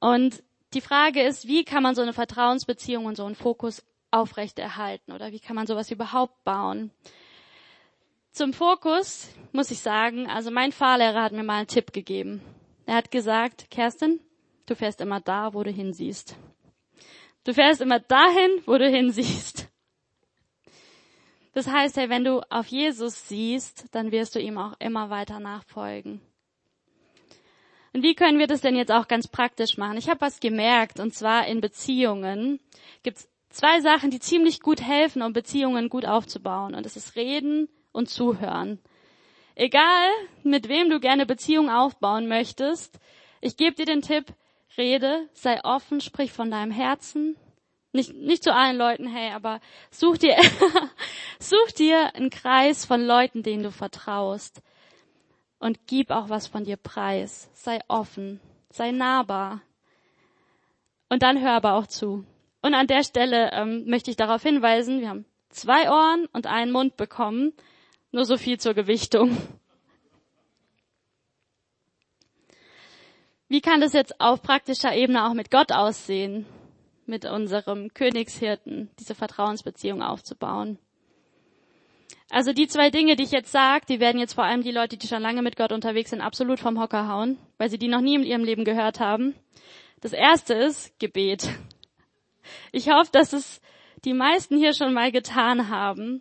Und 0.00 0.42
die 0.74 0.80
Frage 0.80 1.22
ist, 1.22 1.46
wie 1.46 1.64
kann 1.64 1.82
man 1.82 1.94
so 1.94 2.02
eine 2.02 2.12
Vertrauensbeziehung 2.12 3.06
und 3.06 3.16
so 3.16 3.24
einen 3.24 3.34
Fokus 3.34 3.84
aufrechterhalten 4.10 5.12
oder 5.12 5.32
wie 5.32 5.40
kann 5.40 5.56
man 5.56 5.66
sowas 5.66 5.90
überhaupt 5.90 6.44
bauen? 6.44 6.90
Zum 8.32 8.52
Fokus 8.52 9.28
muss 9.52 9.70
ich 9.70 9.80
sagen, 9.80 10.28
also 10.28 10.50
mein 10.50 10.72
Fahrlehrer 10.72 11.22
hat 11.22 11.32
mir 11.32 11.42
mal 11.42 11.58
einen 11.58 11.66
Tipp 11.66 11.92
gegeben. 11.92 12.42
Er 12.86 12.96
hat 12.96 13.10
gesagt, 13.10 13.70
Kerstin, 13.70 14.20
du 14.68 14.76
fährst 14.76 15.00
immer 15.00 15.20
da, 15.20 15.54
wo 15.54 15.62
du 15.62 15.70
hinsiehst. 15.70 16.36
Du 17.44 17.54
fährst 17.54 17.80
immer 17.80 18.00
dahin, 18.00 18.62
wo 18.66 18.76
du 18.78 18.88
hinsiehst. 18.88 19.68
Das 21.54 21.66
heißt, 21.66 21.96
hey, 21.96 22.08
wenn 22.08 22.24
du 22.24 22.40
auf 22.50 22.66
Jesus 22.66 23.28
siehst, 23.28 23.86
dann 23.92 24.12
wirst 24.12 24.34
du 24.34 24.40
ihm 24.40 24.58
auch 24.58 24.74
immer 24.78 25.10
weiter 25.10 25.40
nachfolgen. 25.40 26.20
Und 27.92 28.02
wie 28.02 28.14
können 28.14 28.38
wir 28.38 28.46
das 28.46 28.60
denn 28.60 28.76
jetzt 28.76 28.92
auch 28.92 29.08
ganz 29.08 29.26
praktisch 29.26 29.78
machen? 29.78 29.96
Ich 29.96 30.08
habe 30.08 30.20
was 30.20 30.40
gemerkt, 30.40 31.00
und 31.00 31.14
zwar 31.14 31.46
in 31.46 31.60
Beziehungen 31.60 32.60
gibt 33.02 33.18
es 33.18 33.28
zwei 33.50 33.80
Sachen, 33.80 34.10
die 34.10 34.20
ziemlich 34.20 34.60
gut 34.60 34.82
helfen, 34.82 35.22
um 35.22 35.32
Beziehungen 35.32 35.88
gut 35.88 36.04
aufzubauen. 36.04 36.74
Und 36.74 36.84
das 36.84 36.96
ist 36.96 37.16
Reden 37.16 37.68
und 37.92 38.08
Zuhören. 38.08 38.78
Egal, 39.54 40.10
mit 40.44 40.68
wem 40.68 40.90
du 40.90 41.00
gerne 41.00 41.26
Beziehungen 41.26 41.70
aufbauen 41.70 42.28
möchtest, 42.28 43.00
ich 43.40 43.56
gebe 43.56 43.74
dir 43.74 43.86
den 43.86 44.02
Tipp, 44.02 44.26
rede, 44.76 45.28
sei 45.32 45.62
offen, 45.64 46.00
sprich 46.00 46.32
von 46.32 46.50
deinem 46.50 46.70
Herzen, 46.70 47.36
nicht, 47.92 48.14
nicht 48.14 48.44
zu 48.44 48.54
allen 48.54 48.76
Leuten, 48.76 49.06
hey, 49.06 49.32
aber 49.32 49.60
such 49.90 50.18
dir, 50.18 50.36
such 51.38 51.72
dir 51.72 52.14
einen 52.14 52.30
Kreis 52.30 52.84
von 52.84 53.04
Leuten, 53.04 53.42
denen 53.42 53.62
du 53.62 53.70
vertraust. 53.70 54.62
Und 55.58 55.86
gib 55.86 56.10
auch 56.10 56.28
was 56.28 56.46
von 56.46 56.64
dir 56.64 56.76
preis. 56.76 57.50
Sei 57.54 57.80
offen. 57.88 58.40
Sei 58.70 58.92
nahbar. 58.92 59.62
Und 61.08 61.22
dann 61.22 61.40
hör 61.40 61.52
aber 61.52 61.74
auch 61.74 61.86
zu. 61.86 62.24
Und 62.60 62.74
an 62.74 62.86
der 62.86 63.02
Stelle 63.02 63.50
ähm, 63.52 63.84
möchte 63.86 64.10
ich 64.10 64.16
darauf 64.16 64.42
hinweisen, 64.42 65.00
wir 65.00 65.08
haben 65.08 65.24
zwei 65.48 65.90
Ohren 65.90 66.26
und 66.32 66.46
einen 66.46 66.70
Mund 66.70 66.96
bekommen. 66.96 67.54
Nur 68.12 68.24
so 68.24 68.36
viel 68.36 68.60
zur 68.60 68.74
Gewichtung. 68.74 69.36
Wie 73.48 73.60
kann 73.62 73.80
das 73.80 73.94
jetzt 73.94 74.20
auf 74.20 74.42
praktischer 74.42 74.94
Ebene 74.94 75.26
auch 75.26 75.32
mit 75.32 75.50
Gott 75.50 75.72
aussehen? 75.72 76.44
Mit 77.06 77.24
unserem 77.24 77.94
Königshirten, 77.94 78.90
diese 78.98 79.14
Vertrauensbeziehung 79.14 80.02
aufzubauen? 80.02 80.78
Also 82.30 82.52
die 82.52 82.66
zwei 82.66 82.90
Dinge, 82.90 83.16
die 83.16 83.22
ich 83.22 83.30
jetzt 83.30 83.50
sage, 83.50 83.86
die 83.88 84.00
werden 84.00 84.20
jetzt 84.20 84.34
vor 84.34 84.44
allem 84.44 84.62
die 84.62 84.70
Leute, 84.70 84.98
die 84.98 85.06
schon 85.06 85.22
lange 85.22 85.40
mit 85.40 85.56
Gott 85.56 85.72
unterwegs 85.72 86.10
sind, 86.10 86.20
absolut 86.20 86.60
vom 86.60 86.78
Hocker 86.78 87.08
hauen, 87.08 87.38
weil 87.56 87.70
sie 87.70 87.78
die 87.78 87.88
noch 87.88 88.02
nie 88.02 88.16
in 88.16 88.22
ihrem 88.22 88.44
Leben 88.44 88.64
gehört 88.64 89.00
haben. 89.00 89.34
Das 90.02 90.12
erste 90.12 90.52
ist 90.52 90.98
Gebet. 90.98 91.48
Ich 92.70 92.90
hoffe, 92.90 93.10
dass 93.12 93.32
es 93.32 93.62
die 94.04 94.12
meisten 94.12 94.58
hier 94.58 94.74
schon 94.74 94.92
mal 94.92 95.10
getan 95.10 95.70
haben. 95.70 96.20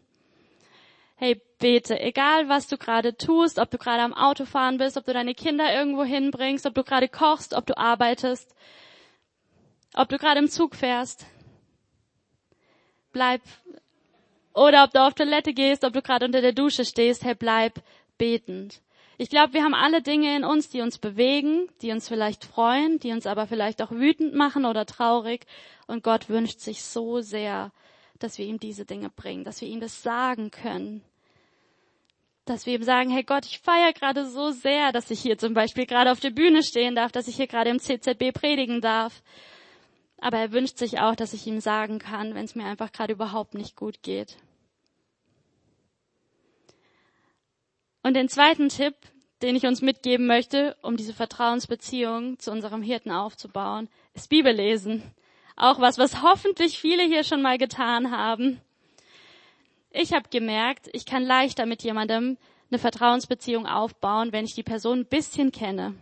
Hey, 1.20 1.42
bete, 1.58 2.00
egal 2.00 2.48
was 2.48 2.68
du 2.68 2.78
gerade 2.78 3.18
tust, 3.18 3.58
ob 3.58 3.72
du 3.72 3.80
gerade 3.80 4.04
am 4.04 4.14
Auto 4.14 4.46
fahren 4.46 4.78
bist, 4.78 4.98
ob 4.98 5.06
du 5.06 5.14
deine 5.14 5.34
Kinder 5.34 5.74
irgendwo 5.74 6.04
hinbringst, 6.04 6.68
ob 6.68 6.76
du 6.76 6.84
gerade 6.84 7.08
kochst, 7.08 7.56
ob 7.56 7.66
du 7.66 7.76
arbeitest, 7.76 8.54
ob 9.96 10.10
du 10.10 10.20
gerade 10.20 10.40
im 10.40 10.48
Zug 10.48 10.76
fährst. 10.76 11.26
Bleib 13.14 13.42
oder 14.54 14.84
ob 14.84 14.92
du 14.92 15.02
auf 15.02 15.16
Toilette 15.16 15.54
gehst, 15.54 15.84
ob 15.84 15.94
du 15.94 16.04
gerade 16.04 16.24
unter 16.24 16.42
der 16.42 16.54
Dusche 16.54 16.86
stehst, 16.86 17.24
hey, 17.24 17.34
bleib 17.34 17.82
betend. 18.20 18.84
Ich 19.18 19.32
glaube, 19.32 19.54
wir 19.54 19.64
haben 19.64 19.74
alle 19.74 20.04
Dinge 20.04 20.36
in 20.36 20.44
uns, 20.44 20.70
die 20.70 20.82
uns 20.82 21.00
bewegen, 21.00 21.68
die 21.82 21.92
uns 21.92 22.08
vielleicht 22.08 22.46
freuen, 22.46 23.00
die 23.00 23.12
uns 23.12 23.26
aber 23.26 23.48
vielleicht 23.48 23.82
auch 23.82 23.90
wütend 23.90 24.36
machen 24.36 24.66
oder 24.66 24.86
traurig. 24.86 25.48
Und 25.88 26.04
Gott 26.04 26.30
wünscht 26.30 26.60
sich 26.60 26.84
so 26.84 27.22
sehr, 27.22 27.72
dass 28.24 28.38
wir 28.38 28.46
ihm 28.46 28.60
diese 28.60 28.86
Dinge 28.86 29.10
bringen, 29.10 29.44
dass 29.44 29.62
wir 29.62 29.68
ihm 29.68 29.80
das 29.80 30.04
sagen 30.04 30.52
können. 30.52 31.02
Dass 32.46 32.66
wir 32.66 32.76
ihm 32.76 32.84
sagen, 32.84 33.10
hey 33.10 33.24
Gott, 33.24 33.46
ich 33.46 33.60
feiere 33.60 33.94
gerade 33.94 34.30
so 34.30 34.52
sehr, 34.52 34.92
dass 34.92 35.12
ich 35.12 35.20
hier 35.20 35.38
zum 35.38 35.54
Beispiel 35.54 35.86
gerade 35.86 36.12
auf 36.12 36.20
der 36.20 36.32
Bühne 36.32 36.64
stehen 36.64 36.96
darf, 36.96 37.12
dass 37.12 37.28
ich 37.28 37.36
hier 37.36 37.48
gerade 37.48 37.70
im 37.70 37.80
CZB 37.80 38.34
predigen 38.34 38.82
darf. 38.82 39.22
Aber 40.20 40.38
er 40.38 40.52
wünscht 40.52 40.78
sich 40.78 41.00
auch, 41.00 41.16
dass 41.16 41.34
ich 41.34 41.46
ihm 41.46 41.60
sagen 41.60 42.00
kann, 42.00 42.36
wenn 42.36 42.46
es 42.46 42.56
mir 42.56 42.66
einfach 42.66 42.92
gerade 42.92 43.14
überhaupt 43.14 43.54
nicht 43.54 43.76
gut 43.76 44.02
geht. 44.02 44.38
Und 48.02 48.14
den 48.14 48.30
zweiten 48.30 48.70
Tipp, 48.70 48.96
den 49.42 49.56
ich 49.56 49.66
uns 49.66 49.82
mitgeben 49.82 50.28
möchte, 50.28 50.76
um 50.82 50.98
diese 50.98 51.14
Vertrauensbeziehung 51.14 52.40
zu 52.40 52.52
unserem 52.52 52.82
Hirten 52.82 53.12
aufzubauen, 53.12 53.90
ist 54.14 54.30
Bibellesen. 54.30 55.04
Auch 55.58 55.80
was, 55.80 55.98
was 55.98 56.22
hoffentlich 56.22 56.80
viele 56.80 57.04
hier 57.04 57.24
schon 57.24 57.42
mal 57.42 57.58
getan 57.58 58.12
haben. 58.12 58.62
Ich 59.90 60.14
habe 60.14 60.30
gemerkt, 60.30 60.88
ich 60.94 61.06
kann 61.06 61.24
leichter 61.24 61.66
mit 61.66 61.82
jemandem 61.82 62.38
eine 62.70 62.78
Vertrauensbeziehung 62.78 63.66
aufbauen, 63.66 64.32
wenn 64.32 64.46
ich 64.46 64.54
die 64.54 64.64
Person 64.64 65.00
ein 65.00 65.06
bisschen 65.08 65.52
kenne. 65.52 65.96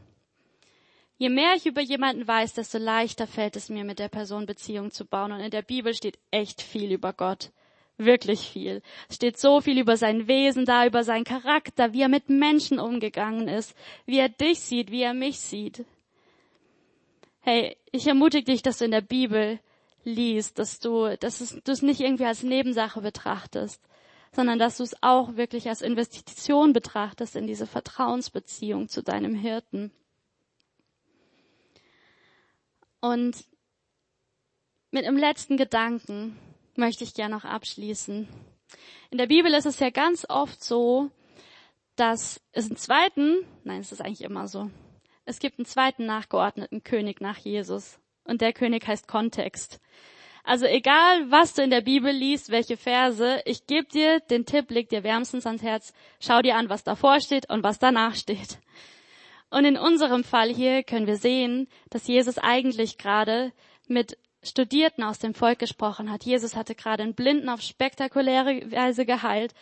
Je 1.17 1.29
mehr 1.29 1.53
ich 1.55 1.65
über 1.65 1.81
jemanden 1.81 2.27
weiß, 2.27 2.53
desto 2.55 2.77
leichter 2.77 3.27
fällt 3.27 3.55
es 3.55 3.69
mir, 3.69 3.85
mit 3.85 3.99
der 3.99 4.09
Person 4.09 4.45
Beziehung 4.45 4.91
zu 4.91 5.05
bauen. 5.05 5.31
Und 5.31 5.39
in 5.39 5.51
der 5.51 5.61
Bibel 5.61 5.93
steht 5.93 6.19
echt 6.31 6.61
viel 6.61 6.91
über 6.91 7.13
Gott. 7.13 7.51
Wirklich 7.97 8.41
viel. 8.41 8.81
Es 9.07 9.15
steht 9.15 9.37
so 9.37 9.61
viel 9.61 9.79
über 9.79 9.95
sein 9.95 10.27
Wesen 10.27 10.65
da, 10.65 10.85
über 10.85 11.05
seinen 11.05 11.23
Charakter, 11.23 11.93
wie 11.93 12.01
er 12.01 12.09
mit 12.09 12.27
Menschen 12.27 12.77
umgegangen 12.77 13.47
ist, 13.47 13.73
wie 14.05 14.19
er 14.19 14.27
dich 14.27 14.59
sieht, 14.59 14.91
wie 14.91 15.03
er 15.03 15.13
mich 15.13 15.39
sieht. 15.39 15.85
Hey, 17.47 17.77
ich 17.91 18.07
ermutige 18.07 18.51
dich, 18.51 18.63
dass 18.63 18.79
du 18.79 18.85
in 18.85 18.91
der 18.91 19.01
Bibel 19.01 19.59
liest, 20.03 20.57
dass 20.57 20.79
du, 20.79 21.15
dass 21.15 21.37
du 21.37 21.71
es 21.71 21.83
nicht 21.83 21.99
irgendwie 21.99 22.25
als 22.25 22.41
Nebensache 22.41 23.01
betrachtest, 23.01 23.79
sondern 24.31 24.57
dass 24.57 24.77
du 24.77 24.83
es 24.83 24.95
auch 25.03 25.35
wirklich 25.35 25.69
als 25.69 25.83
Investition 25.83 26.73
betrachtest 26.73 27.35
in 27.35 27.45
diese 27.45 27.67
Vertrauensbeziehung 27.67 28.89
zu 28.89 29.03
deinem 29.03 29.35
Hirten. 29.35 29.91
Und 32.99 33.45
mit 34.89 35.05
einem 35.05 35.17
letzten 35.17 35.55
Gedanken 35.55 36.39
möchte 36.75 37.03
ich 37.03 37.13
gerne 37.13 37.35
noch 37.35 37.45
abschließen. 37.45 38.27
In 39.11 39.17
der 39.19 39.27
Bibel 39.27 39.53
ist 39.53 39.67
es 39.67 39.77
ja 39.77 39.91
ganz 39.91 40.25
oft 40.27 40.63
so, 40.63 41.11
dass 41.95 42.41
es 42.53 42.65
einen 42.65 42.77
zweiten, 42.77 43.45
nein, 43.63 43.81
es 43.81 43.91
ist 43.91 44.01
eigentlich 44.01 44.23
immer 44.23 44.47
so, 44.47 44.71
es 45.25 45.39
gibt 45.39 45.59
einen 45.59 45.65
zweiten 45.65 46.05
nachgeordneten 46.05 46.83
König 46.83 47.19
nach 47.21 47.37
Jesus. 47.37 47.99
Und 48.23 48.41
der 48.41 48.53
König 48.53 48.87
heißt 48.87 49.07
Kontext. 49.07 49.79
Also 50.43 50.65
egal, 50.65 51.31
was 51.31 51.53
du 51.55 51.63
in 51.63 51.71
der 51.71 51.81
Bibel 51.81 52.11
liest, 52.11 52.51
welche 52.51 52.77
Verse, 52.77 53.41
ich 53.45 53.65
gebe 53.65 53.87
dir 53.87 54.19
den 54.19 54.45
Tipp, 54.45 54.69
leg 54.69 54.89
dir 54.89 55.03
wärmstens 55.03 55.47
ans 55.47 55.63
Herz, 55.63 55.93
schau 56.19 56.41
dir 56.41 56.55
an, 56.55 56.69
was 56.69 56.83
davor 56.83 57.19
steht 57.19 57.49
und 57.49 57.63
was 57.63 57.79
danach 57.79 58.13
steht. 58.13 58.59
Und 59.49 59.65
in 59.65 59.77
unserem 59.77 60.23
Fall 60.23 60.49
hier 60.49 60.83
können 60.83 61.07
wir 61.07 61.17
sehen, 61.17 61.67
dass 61.89 62.07
Jesus 62.07 62.37
eigentlich 62.37 62.99
gerade 62.99 63.53
mit 63.87 64.17
Studierten 64.43 65.03
aus 65.03 65.17
dem 65.17 65.33
Volk 65.33 65.57
gesprochen 65.57 66.11
hat. 66.11 66.25
Jesus 66.25 66.55
hatte 66.55 66.75
gerade 66.75 67.01
einen 67.01 67.15
Blinden 67.15 67.49
auf 67.49 67.61
spektakuläre 67.61 68.71
Weise 68.71 69.05
geheilt. 69.05 69.53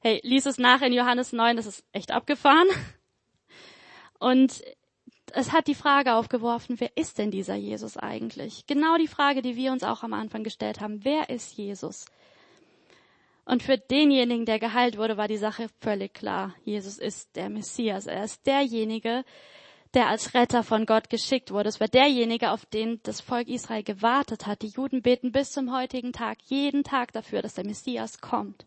Hey, 0.00 0.20
lies 0.22 0.46
es 0.46 0.56
nach 0.56 0.80
in 0.80 0.94
Johannes 0.94 1.34
9, 1.34 1.56
das 1.56 1.66
ist 1.66 1.84
echt 1.92 2.10
abgefahren. 2.10 2.68
Und 4.18 4.62
es 5.34 5.52
hat 5.52 5.66
die 5.66 5.74
Frage 5.74 6.14
aufgeworfen, 6.14 6.78
wer 6.78 6.96
ist 6.96 7.18
denn 7.18 7.30
dieser 7.30 7.54
Jesus 7.54 7.96
eigentlich? 7.96 8.66
Genau 8.66 8.96
die 8.96 9.08
Frage, 9.08 9.42
die 9.42 9.56
wir 9.56 9.72
uns 9.72 9.82
auch 9.82 10.02
am 10.02 10.12
Anfang 10.12 10.44
gestellt 10.44 10.80
haben. 10.80 11.04
Wer 11.04 11.28
ist 11.30 11.56
Jesus? 11.56 12.06
Und 13.44 13.62
für 13.62 13.76
denjenigen, 13.76 14.46
der 14.46 14.58
geheilt 14.58 14.96
wurde, 14.96 15.16
war 15.16 15.28
die 15.28 15.36
Sache 15.36 15.68
völlig 15.80 16.14
klar. 16.14 16.54
Jesus 16.64 16.98
ist 16.98 17.36
der 17.36 17.50
Messias. 17.50 18.06
Er 18.06 18.24
ist 18.24 18.46
derjenige, 18.46 19.24
der 19.92 20.08
als 20.08 20.34
Retter 20.34 20.62
von 20.62 20.86
Gott 20.86 21.10
geschickt 21.10 21.50
wurde. 21.50 21.68
Es 21.68 21.80
war 21.80 21.88
derjenige, 21.88 22.50
auf 22.50 22.64
den 22.66 23.00
das 23.02 23.20
Volk 23.20 23.48
Israel 23.48 23.82
gewartet 23.82 24.46
hat. 24.46 24.62
Die 24.62 24.68
Juden 24.68 25.02
beten 25.02 25.32
bis 25.32 25.50
zum 25.50 25.76
heutigen 25.76 26.12
Tag, 26.12 26.38
jeden 26.46 26.84
Tag 26.84 27.12
dafür, 27.12 27.42
dass 27.42 27.54
der 27.54 27.66
Messias 27.66 28.20
kommt. 28.20 28.66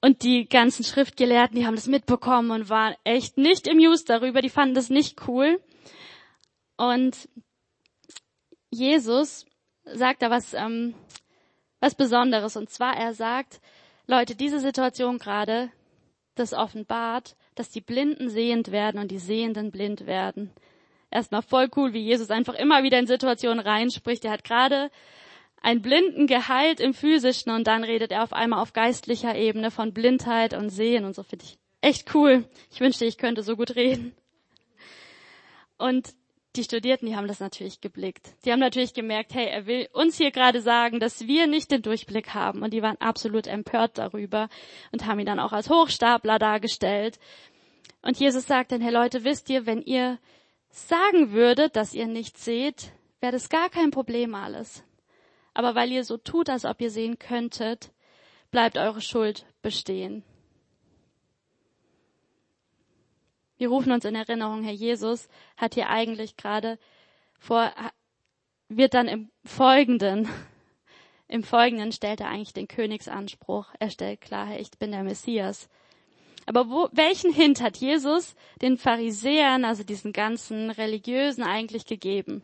Und 0.00 0.22
die 0.22 0.48
ganzen 0.48 0.84
Schriftgelehrten, 0.84 1.56
die 1.56 1.66
haben 1.66 1.74
das 1.74 1.86
mitbekommen 1.86 2.50
und 2.50 2.70
waren 2.70 2.94
echt 3.04 3.36
nicht 3.36 3.68
amused 3.68 4.08
darüber, 4.08 4.40
die 4.40 4.48
fanden 4.48 4.74
das 4.74 4.88
nicht 4.88 5.28
cool. 5.28 5.60
Und 6.76 7.28
Jesus 8.70 9.44
sagt 9.84 10.22
da 10.22 10.30
was, 10.30 10.54
ähm, 10.54 10.94
was 11.80 11.94
Besonderes. 11.94 12.56
Und 12.56 12.70
zwar, 12.70 12.96
er 12.96 13.12
sagt, 13.12 13.60
Leute, 14.06 14.34
diese 14.34 14.58
Situation 14.58 15.18
gerade, 15.18 15.70
das 16.34 16.54
offenbart, 16.54 17.36
dass 17.54 17.70
die 17.70 17.80
Blinden 17.82 18.30
sehend 18.30 18.72
werden 18.72 19.00
und 19.00 19.10
die 19.10 19.18
Sehenden 19.18 19.70
blind 19.70 20.06
werden. 20.06 20.50
Erstmal 21.10 21.42
voll 21.42 21.68
cool, 21.76 21.92
wie 21.92 22.02
Jesus 22.02 22.30
einfach 22.30 22.54
immer 22.54 22.82
wieder 22.82 22.98
in 22.98 23.06
Situationen 23.06 23.60
reinspricht. 23.60 24.24
Er 24.24 24.32
hat 24.32 24.44
gerade 24.44 24.90
einen 25.60 25.82
Blinden 25.82 26.26
geheilt 26.26 26.80
im 26.80 26.94
physischen 26.94 27.52
und 27.52 27.66
dann 27.66 27.84
redet 27.84 28.12
er 28.12 28.22
auf 28.22 28.32
einmal 28.32 28.60
auf 28.60 28.72
geistlicher 28.72 29.34
Ebene 29.36 29.70
von 29.70 29.92
Blindheit 29.92 30.54
und 30.54 30.70
Sehen 30.70 31.04
und 31.04 31.14
so 31.14 31.22
finde 31.22 31.44
ich 31.44 31.58
echt 31.80 32.14
cool. 32.14 32.44
Ich 32.70 32.80
wünschte, 32.80 33.04
ich 33.04 33.18
könnte 33.18 33.42
so 33.42 33.56
gut 33.56 33.74
reden. 33.76 34.14
Und 35.78 36.14
die 36.56 36.64
Studierten, 36.64 37.06
die 37.06 37.16
haben 37.16 37.28
das 37.28 37.40
natürlich 37.40 37.80
geblickt. 37.80 38.34
Die 38.44 38.52
haben 38.52 38.58
natürlich 38.58 38.92
gemerkt, 38.92 39.34
hey, 39.34 39.46
er 39.46 39.66
will 39.66 39.88
uns 39.92 40.16
hier 40.16 40.32
gerade 40.32 40.60
sagen, 40.60 40.98
dass 40.98 41.26
wir 41.26 41.46
nicht 41.46 41.70
den 41.70 41.82
Durchblick 41.82 42.34
haben. 42.34 42.62
Und 42.62 42.72
die 42.72 42.82
waren 42.82 43.00
absolut 43.00 43.46
empört 43.46 43.98
darüber 43.98 44.48
und 44.90 45.06
haben 45.06 45.20
ihn 45.20 45.26
dann 45.26 45.38
auch 45.38 45.52
als 45.52 45.70
Hochstapler 45.70 46.38
dargestellt. 46.38 47.18
Und 48.02 48.18
Jesus 48.18 48.46
sagt 48.46 48.72
dann, 48.72 48.80
hey 48.80 48.92
Leute, 48.92 49.24
wisst 49.24 49.48
ihr, 49.48 49.66
wenn 49.66 49.82
ihr 49.82 50.18
sagen 50.70 51.32
würdet, 51.32 51.76
dass 51.76 51.94
ihr 51.94 52.06
nicht 52.06 52.36
seht, 52.36 52.92
wäre 53.20 53.32
das 53.32 53.48
gar 53.48 53.68
kein 53.68 53.90
Problem 53.90 54.34
alles. 54.34 54.82
Aber 55.60 55.74
weil 55.74 55.92
ihr 55.92 56.04
so 56.04 56.16
tut, 56.16 56.48
als 56.48 56.64
ob 56.64 56.80
ihr 56.80 56.90
sehen 56.90 57.18
könntet, 57.18 57.92
bleibt 58.50 58.78
eure 58.78 59.02
Schuld 59.02 59.44
bestehen. 59.60 60.24
Wir 63.58 63.68
rufen 63.68 63.92
uns 63.92 64.06
in 64.06 64.14
Erinnerung, 64.14 64.62
Herr 64.62 64.72
Jesus 64.72 65.28
hat 65.58 65.74
hier 65.74 65.90
eigentlich 65.90 66.38
gerade 66.38 66.78
vor, 67.38 67.70
wird 68.70 68.94
dann 68.94 69.06
im 69.06 69.30
Folgenden, 69.44 70.30
im 71.28 71.42
Folgenden 71.42 71.92
stellt 71.92 72.20
er 72.20 72.28
eigentlich 72.28 72.54
den 72.54 72.66
Königsanspruch. 72.66 73.66
Er 73.78 73.90
stellt 73.90 74.22
klar, 74.22 74.46
Herr, 74.46 74.60
ich 74.60 74.70
bin 74.70 74.92
der 74.92 75.02
Messias. 75.02 75.68
Aber 76.46 76.70
wo, 76.70 76.88
welchen 76.92 77.34
Hint 77.34 77.60
hat 77.60 77.76
Jesus 77.76 78.34
den 78.62 78.78
Pharisäern, 78.78 79.66
also 79.66 79.84
diesen 79.84 80.14
ganzen 80.14 80.70
Religiösen 80.70 81.42
eigentlich 81.42 81.84
gegeben? 81.84 82.42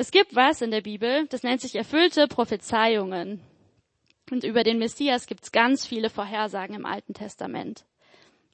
Es 0.00 0.12
gibt 0.12 0.34
was 0.34 0.62
in 0.62 0.70
der 0.70 0.80
Bibel, 0.80 1.26
das 1.26 1.42
nennt 1.42 1.60
sich 1.60 1.76
erfüllte 1.76 2.26
Prophezeiungen. 2.26 3.42
Und 4.30 4.44
über 4.44 4.64
den 4.64 4.78
Messias 4.78 5.26
gibt 5.26 5.42
es 5.42 5.52
ganz 5.52 5.84
viele 5.84 6.08
Vorhersagen 6.08 6.74
im 6.74 6.86
Alten 6.86 7.12
Testament. 7.12 7.84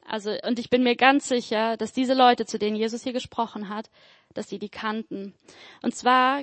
Also, 0.05 0.33
und 0.43 0.59
ich 0.59 0.71
bin 0.71 0.83
mir 0.83 0.97
ganz 0.97 1.29
sicher, 1.29 1.77
dass 1.77 1.93
diese 1.93 2.15
Leute, 2.15 2.47
zu 2.47 2.59
denen 2.59 2.75
Jesus 2.75 3.05
hier 3.05 3.13
gesprochen 3.13 3.69
hat, 3.69 3.91
dass 4.35 4.49
sie 4.49 4.59
die 4.59 4.71
kannten. 4.71 5.35
Und 5.83 5.95
zwar 5.95 6.43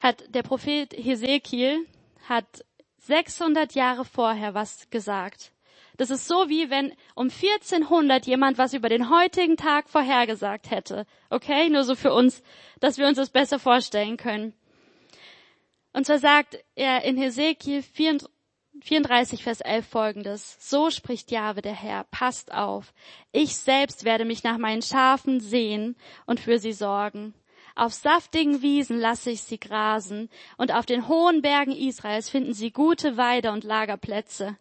hat 0.00 0.22
der 0.32 0.44
Prophet 0.44 0.92
Hesekiel 0.92 1.84
hat 2.28 2.64
600 2.98 3.74
Jahre 3.74 4.04
vorher 4.04 4.54
was 4.54 4.88
gesagt. 4.90 5.50
Das 5.96 6.10
ist 6.10 6.28
so 6.28 6.48
wie 6.48 6.70
wenn 6.70 6.92
um 7.14 7.28
1400 7.28 8.26
jemand 8.26 8.58
was 8.58 8.74
über 8.74 8.88
den 8.88 9.10
heutigen 9.10 9.56
Tag 9.56 9.88
vorhergesagt 9.88 10.70
hätte. 10.70 11.06
Okay? 11.30 11.68
Nur 11.68 11.84
so 11.84 11.94
für 11.94 12.12
uns, 12.12 12.42
dass 12.80 12.98
wir 12.98 13.06
uns 13.06 13.16
das 13.16 13.30
besser 13.30 13.58
vorstellen 13.58 14.16
können. 14.16 14.52
Und 15.92 16.04
zwar 16.04 16.18
sagt 16.18 16.58
er 16.74 17.04
in 17.04 17.16
Hesekiel 17.16 17.82
34, 17.82 19.42
Vers 19.42 19.62
11 19.62 19.86
folgendes. 19.86 20.56
So 20.60 20.90
spricht 20.90 21.30
Jahwe 21.30 21.62
der 21.62 21.74
Herr. 21.74 22.04
Passt 22.04 22.52
auf. 22.52 22.92
Ich 23.32 23.56
selbst 23.56 24.04
werde 24.04 24.26
mich 24.26 24.44
nach 24.44 24.58
meinen 24.58 24.82
Schafen 24.82 25.40
sehen 25.40 25.96
und 26.26 26.38
für 26.38 26.58
sie 26.58 26.72
sorgen. 26.72 27.32
Auf 27.74 27.92
saftigen 27.92 28.62
Wiesen 28.62 28.98
lasse 28.98 29.30
ich 29.30 29.42
sie 29.42 29.60
grasen 29.60 30.30
und 30.56 30.72
auf 30.72 30.86
den 30.86 31.08
hohen 31.08 31.42
Bergen 31.42 31.72
Israels 31.72 32.28
finden 32.28 32.54
sie 32.54 32.70
gute 32.70 33.16
Weide 33.16 33.52
und 33.52 33.64
Lagerplätze. 33.64 34.58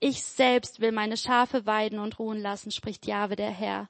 Ich 0.00 0.22
selbst 0.22 0.80
will 0.80 0.92
meine 0.92 1.18
Schafe 1.18 1.66
weiden 1.66 1.98
und 1.98 2.18
ruhen 2.18 2.40
lassen, 2.40 2.70
spricht 2.70 3.06
Jahwe 3.06 3.36
der 3.36 3.50
Herr. 3.50 3.88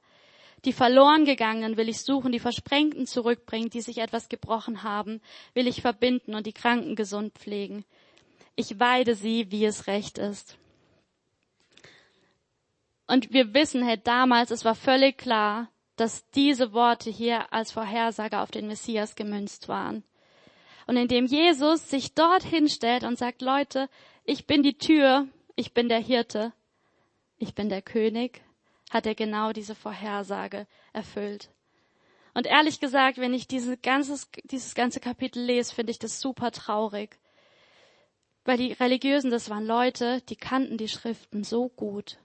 Die 0.65 0.73
verloren 0.73 1.25
gegangenen 1.25 1.77
will 1.77 1.89
ich 1.89 2.01
suchen, 2.01 2.33
die 2.33 2.41
Versprengten 2.41 3.07
zurückbringen, 3.07 3.71
die 3.71 3.81
sich 3.81 3.99
etwas 3.99 4.29
gebrochen 4.29 4.83
haben, 4.83 5.23
will 5.55 5.69
ich 5.69 5.81
verbinden 5.81 6.35
und 6.35 6.47
die 6.47 6.53
Kranken 6.53 6.97
gesund 6.97 7.33
pflegen. 7.39 7.85
Ich 8.57 8.79
weide 8.79 9.15
sie, 9.15 9.51
wie 9.51 9.65
es 9.65 9.87
recht 9.87 10.19
ist. 10.19 10.59
Und 13.07 13.33
wir 13.33 13.55
wissen, 13.55 13.83
hey, 13.83 13.99
damals, 14.03 14.51
es 14.51 14.65
war 14.65 14.75
völlig 14.75 15.17
klar, 15.17 15.69
dass 15.97 16.29
diese 16.31 16.73
Worte 16.73 17.11
hier 17.11 17.53
als 17.53 17.73
Vorhersage 17.73 18.41
auf 18.41 18.51
den 18.51 18.67
Messias 18.67 19.15
gemünzt 19.15 19.69
waren. 19.69 20.05
Und 20.87 20.97
indem 20.97 21.27
Jesus 21.27 21.89
sich 21.89 22.15
dorthin 22.15 22.69
stellt 22.69 23.05
und 23.05 23.17
sagt, 23.17 23.43
Leute, 23.43 23.89
ich 24.25 24.47
bin 24.47 24.63
die 24.63 24.77
Tür, 24.77 25.27
ich 25.61 25.75
bin 25.75 25.91
der 25.91 26.01
Hirte, 26.01 26.55
ich 27.37 27.55
bin 27.55 27.69
der 27.69 27.83
König, 27.83 28.41
hat 28.91 29.05
er 29.05 29.15
genau 29.15 29.53
diese 29.53 29.75
Vorhersage 29.75 30.67
erfüllt. 30.95 31.51
Und 32.33 32.47
ehrlich 32.47 32.81
gesagt, 32.81 33.19
wenn 33.19 33.35
ich 33.35 33.47
dieses, 33.47 33.81
ganzes, 33.83 34.31
dieses 34.45 34.75
ganze 34.75 35.01
Kapitel 35.01 35.43
lese, 35.43 35.75
finde 35.75 35.91
ich 35.91 35.99
das 35.99 36.19
super 36.19 36.51
traurig. 36.51 37.19
Weil 38.45 38.57
die 38.57 38.73
Religiösen, 38.73 39.31
das 39.31 39.51
waren 39.51 39.67
Leute, 39.67 40.23
die 40.23 40.37
kannten 40.37 40.79
die 40.79 40.89
Schriften 40.89 41.45
so 41.45 41.69
gut. 41.69 42.17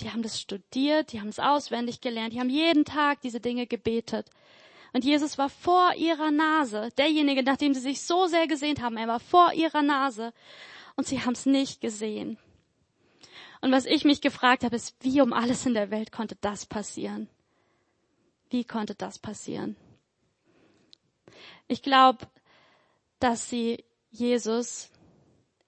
Die 0.00 0.10
haben 0.10 0.22
das 0.22 0.40
studiert, 0.40 1.12
die 1.12 1.20
haben 1.20 1.28
es 1.28 1.38
auswendig 1.38 2.00
gelernt, 2.00 2.32
die 2.32 2.40
haben 2.40 2.50
jeden 2.50 2.84
Tag 2.84 3.20
diese 3.20 3.38
Dinge 3.38 3.68
gebetet. 3.68 4.28
Und 4.92 5.04
Jesus 5.04 5.38
war 5.38 5.48
vor 5.48 5.94
ihrer 5.94 6.32
Nase, 6.32 6.88
derjenige, 6.98 7.44
nach 7.44 7.56
dem 7.56 7.72
sie 7.72 7.80
sich 7.80 8.02
so 8.02 8.26
sehr 8.26 8.48
gesehnt 8.48 8.82
haben, 8.82 8.96
er 8.96 9.06
war 9.06 9.20
vor 9.20 9.52
ihrer 9.52 9.82
Nase. 9.82 10.32
Und 10.96 11.06
sie 11.06 11.20
haben 11.20 11.34
es 11.34 11.46
nicht 11.46 11.80
gesehen. 11.80 12.36
Und 13.64 13.72
was 13.72 13.86
ich 13.86 14.04
mich 14.04 14.20
gefragt 14.20 14.62
habe, 14.62 14.76
ist, 14.76 14.94
wie 15.00 15.22
um 15.22 15.32
alles 15.32 15.64
in 15.64 15.72
der 15.72 15.90
Welt 15.90 16.12
konnte 16.12 16.36
das 16.42 16.66
passieren? 16.66 17.30
Wie 18.50 18.62
konnte 18.62 18.94
das 18.94 19.18
passieren? 19.18 19.74
Ich 21.66 21.80
glaube, 21.80 22.26
dass 23.20 23.48
sie 23.48 23.82
Jesus 24.10 24.90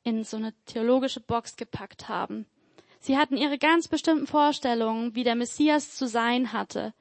in 0.03 0.25
so 0.25 0.37
eine 0.37 0.53
theologische 0.67 1.21
Box 1.21 1.57
gepackt 1.57 2.07
haben. 2.07 2.45
Sie 3.01 3.17
hatten 3.17 3.39
ihre 3.39 3.57
ganz 3.57 3.89
bestimmten 3.89 4.27
Vorstellungen, 4.27 5.15
wie 5.15 5.25
der 5.25 5.35
Messias 5.35 5.97
zu 5.97 6.07
sein 6.07 6.53
hatte. 6.53 6.93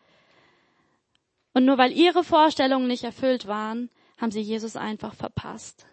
Und 1.52 1.66
nur 1.66 1.78
weil 1.78 1.92
ihre 1.92 2.24
Vorstellungen 2.24 2.88
nicht 2.88 3.04
erfüllt 3.04 3.48
waren, 3.48 3.90
haben 4.18 4.32
sie 4.32 4.40
Jesus 4.40 4.78
einfach 4.78 5.14
verpasst. 5.14 5.88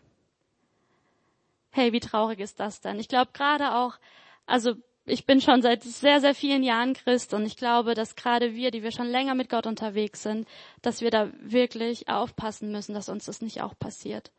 Hey, 1.70 1.92
wie 1.92 1.98
traurig 1.98 2.38
ist 2.38 2.60
das 2.60 2.80
denn? 2.80 3.00
Ich 3.00 3.08
glaube 3.08 3.32
gerade 3.32 3.74
auch, 3.74 3.98
also 4.46 4.76
ich 5.04 5.26
bin 5.26 5.40
schon 5.40 5.62
seit 5.62 5.82
sehr, 5.82 6.20
sehr 6.20 6.34
vielen 6.34 6.62
Jahren 6.62 6.94
Christ 6.94 7.34
und 7.34 7.44
ich 7.44 7.56
glaube, 7.56 7.94
dass 7.94 8.14
gerade 8.14 8.54
wir, 8.54 8.70
die 8.70 8.82
wir 8.82 8.92
schon 8.92 9.08
länger 9.08 9.34
mit 9.34 9.48
Gott 9.48 9.66
unterwegs 9.66 10.22
sind, 10.22 10.46
dass 10.80 11.00
wir 11.00 11.10
da 11.10 11.30
wirklich 11.40 12.08
aufpassen 12.08 12.70
müssen, 12.70 12.94
dass 12.94 13.08
uns 13.08 13.24
das 13.24 13.40
nicht 13.40 13.62
auch 13.62 13.76
passiert. 13.76 14.30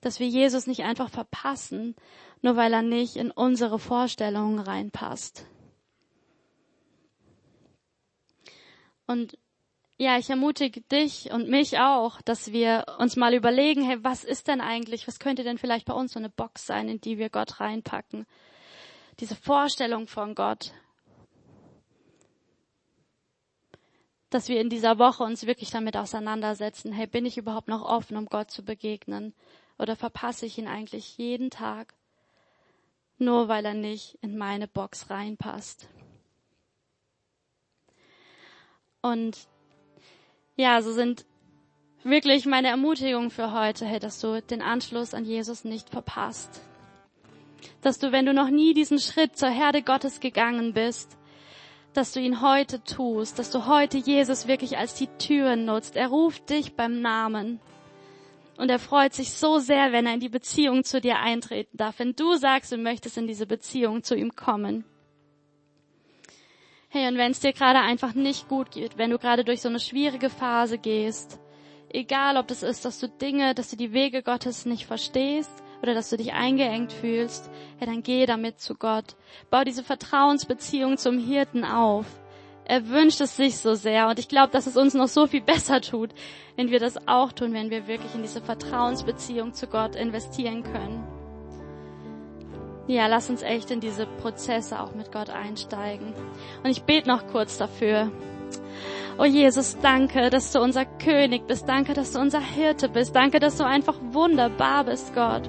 Dass 0.00 0.18
wir 0.18 0.26
Jesus 0.26 0.66
nicht 0.66 0.82
einfach 0.82 1.10
verpassen, 1.10 1.94
nur 2.40 2.56
weil 2.56 2.72
er 2.72 2.82
nicht 2.82 3.16
in 3.16 3.30
unsere 3.30 3.78
Vorstellungen 3.78 4.58
reinpasst. 4.58 5.46
Und 9.06 9.36
ja, 9.98 10.16
ich 10.16 10.30
ermutige 10.30 10.80
dich 10.80 11.30
und 11.30 11.50
mich 11.50 11.78
auch, 11.78 12.22
dass 12.22 12.52
wir 12.52 12.86
uns 12.98 13.16
mal 13.16 13.34
überlegen, 13.34 13.82
hey, 13.82 13.98
was 14.02 14.24
ist 14.24 14.48
denn 14.48 14.62
eigentlich, 14.62 15.06
was 15.06 15.18
könnte 15.18 15.44
denn 15.44 15.58
vielleicht 15.58 15.84
bei 15.84 15.92
uns 15.92 16.14
so 16.14 16.18
eine 16.18 16.30
Box 16.30 16.64
sein, 16.64 16.88
in 16.88 17.02
die 17.02 17.18
wir 17.18 17.28
Gott 17.28 17.60
reinpacken? 17.60 18.24
Diese 19.20 19.36
Vorstellung 19.36 20.06
von 20.06 20.34
Gott, 20.34 20.72
dass 24.30 24.48
wir 24.48 24.60
in 24.60 24.70
dieser 24.70 24.98
Woche 24.98 25.24
uns 25.24 25.46
wirklich 25.46 25.70
damit 25.70 25.96
auseinandersetzen, 25.96 26.92
hey, 26.92 27.06
bin 27.06 27.26
ich 27.26 27.36
überhaupt 27.36 27.68
noch 27.68 27.82
offen, 27.82 28.16
um 28.16 28.26
Gott 28.26 28.50
zu 28.50 28.64
begegnen? 28.64 29.34
Oder 29.78 29.96
verpasse 29.96 30.46
ich 30.46 30.56
ihn 30.56 30.68
eigentlich 30.68 31.18
jeden 31.18 31.50
Tag, 31.50 31.94
nur 33.18 33.48
weil 33.48 33.64
er 33.64 33.74
nicht 33.74 34.18
in 34.22 34.38
meine 34.38 34.68
Box 34.68 35.10
reinpasst? 35.10 35.88
Und 39.02 39.48
ja, 40.56 40.80
so 40.82 40.92
sind 40.92 41.26
wirklich 42.04 42.46
meine 42.46 42.68
Ermutigungen 42.68 43.30
für 43.30 43.52
heute, 43.52 43.84
hey, 43.84 43.98
dass 43.98 44.20
du 44.20 44.40
den 44.40 44.62
Anschluss 44.62 45.12
an 45.12 45.24
Jesus 45.24 45.64
nicht 45.64 45.90
verpasst, 45.90 46.60
dass 47.82 47.98
du, 47.98 48.12
wenn 48.12 48.26
du 48.26 48.34
noch 48.34 48.50
nie 48.50 48.74
diesen 48.74 48.98
Schritt 48.98 49.36
zur 49.36 49.50
Herde 49.50 49.82
Gottes 49.82 50.20
gegangen 50.20 50.72
bist, 50.72 51.16
dass 51.92 52.12
du 52.12 52.20
ihn 52.20 52.40
heute 52.40 52.82
tust, 52.84 53.38
dass 53.38 53.50
du 53.50 53.66
heute 53.66 53.98
Jesus 53.98 54.46
wirklich 54.46 54.78
als 54.78 54.94
die 54.94 55.08
Tür 55.18 55.56
nutzt. 55.56 55.96
Er 55.96 56.08
ruft 56.08 56.50
dich 56.50 56.74
beim 56.74 57.00
Namen. 57.00 57.60
Und 58.56 58.70
er 58.70 58.78
freut 58.78 59.14
sich 59.14 59.30
so 59.32 59.58
sehr, 59.58 59.90
wenn 59.90 60.06
er 60.06 60.14
in 60.14 60.20
die 60.20 60.28
Beziehung 60.28 60.84
zu 60.84 61.00
dir 61.00 61.18
eintreten 61.18 61.76
darf, 61.76 61.98
wenn 61.98 62.14
du 62.14 62.34
sagst, 62.34 62.70
du 62.70 62.76
möchtest 62.76 63.16
in 63.16 63.26
diese 63.26 63.46
Beziehung 63.46 64.02
zu 64.02 64.14
ihm 64.14 64.36
kommen. 64.36 64.84
Hey, 66.90 67.08
und 67.08 67.16
wenn 67.16 67.30
es 67.30 67.40
dir 67.40 67.52
gerade 67.52 67.78
einfach 67.78 68.14
nicht 68.14 68.48
gut 68.48 68.72
geht, 68.72 68.98
wenn 68.98 69.10
du 69.10 69.18
gerade 69.18 69.44
durch 69.44 69.62
so 69.62 69.68
eine 69.68 69.80
schwierige 69.80 70.28
Phase 70.28 70.76
gehst, 70.76 71.38
egal 71.88 72.36
ob 72.36 72.48
das 72.48 72.62
ist, 72.62 72.84
dass 72.84 72.98
du 72.98 73.08
Dinge, 73.08 73.54
dass 73.54 73.70
du 73.70 73.76
die 73.76 73.92
Wege 73.92 74.22
Gottes 74.22 74.66
nicht 74.66 74.86
verstehst 74.86 75.50
oder 75.82 75.94
dass 75.94 76.10
du 76.10 76.16
dich 76.16 76.32
eingeengt 76.32 76.92
fühlst, 76.92 77.50
ja, 77.80 77.86
dann 77.86 78.02
geh 78.02 78.26
damit 78.26 78.60
zu 78.60 78.74
Gott. 78.74 79.16
Bau 79.50 79.64
diese 79.64 79.82
Vertrauensbeziehung 79.82 80.96
zum 80.96 81.18
Hirten 81.18 81.64
auf. 81.64 82.06
Er 82.64 82.88
wünscht 82.88 83.20
es 83.20 83.36
sich 83.36 83.58
so 83.58 83.74
sehr 83.74 84.08
und 84.08 84.18
ich 84.18 84.28
glaube, 84.28 84.52
dass 84.52 84.66
es 84.66 84.76
uns 84.76 84.94
noch 84.94 85.08
so 85.08 85.26
viel 85.26 85.40
besser 85.40 85.80
tut, 85.80 86.10
wenn 86.56 86.70
wir 86.70 86.78
das 86.78 87.08
auch 87.08 87.32
tun, 87.32 87.52
wenn 87.52 87.70
wir 87.70 87.88
wirklich 87.88 88.14
in 88.14 88.22
diese 88.22 88.40
Vertrauensbeziehung 88.40 89.54
zu 89.54 89.66
Gott 89.66 89.96
investieren 89.96 90.62
können. 90.62 91.04
Ja, 92.86 93.06
lass 93.06 93.30
uns 93.30 93.42
echt 93.42 93.70
in 93.70 93.80
diese 93.80 94.06
Prozesse 94.06 94.80
auch 94.80 94.94
mit 94.94 95.12
Gott 95.12 95.30
einsteigen. 95.30 96.12
Und 96.62 96.70
ich 96.70 96.82
bete 96.82 97.08
noch 97.08 97.26
kurz 97.28 97.56
dafür. 97.56 98.10
Oh 99.18 99.24
Jesus, 99.24 99.76
danke, 99.80 100.30
dass 100.30 100.50
du 100.52 100.60
unser 100.60 100.86
König 100.86 101.46
bist. 101.46 101.68
Danke, 101.68 101.92
dass 101.92 102.12
du 102.12 102.18
unser 102.18 102.40
Hirte 102.40 102.88
bist. 102.88 103.14
Danke, 103.14 103.38
dass 103.38 103.58
du 103.58 103.64
einfach 103.64 103.96
wunderbar 104.12 104.84
bist, 104.84 105.14
Gott. 105.14 105.48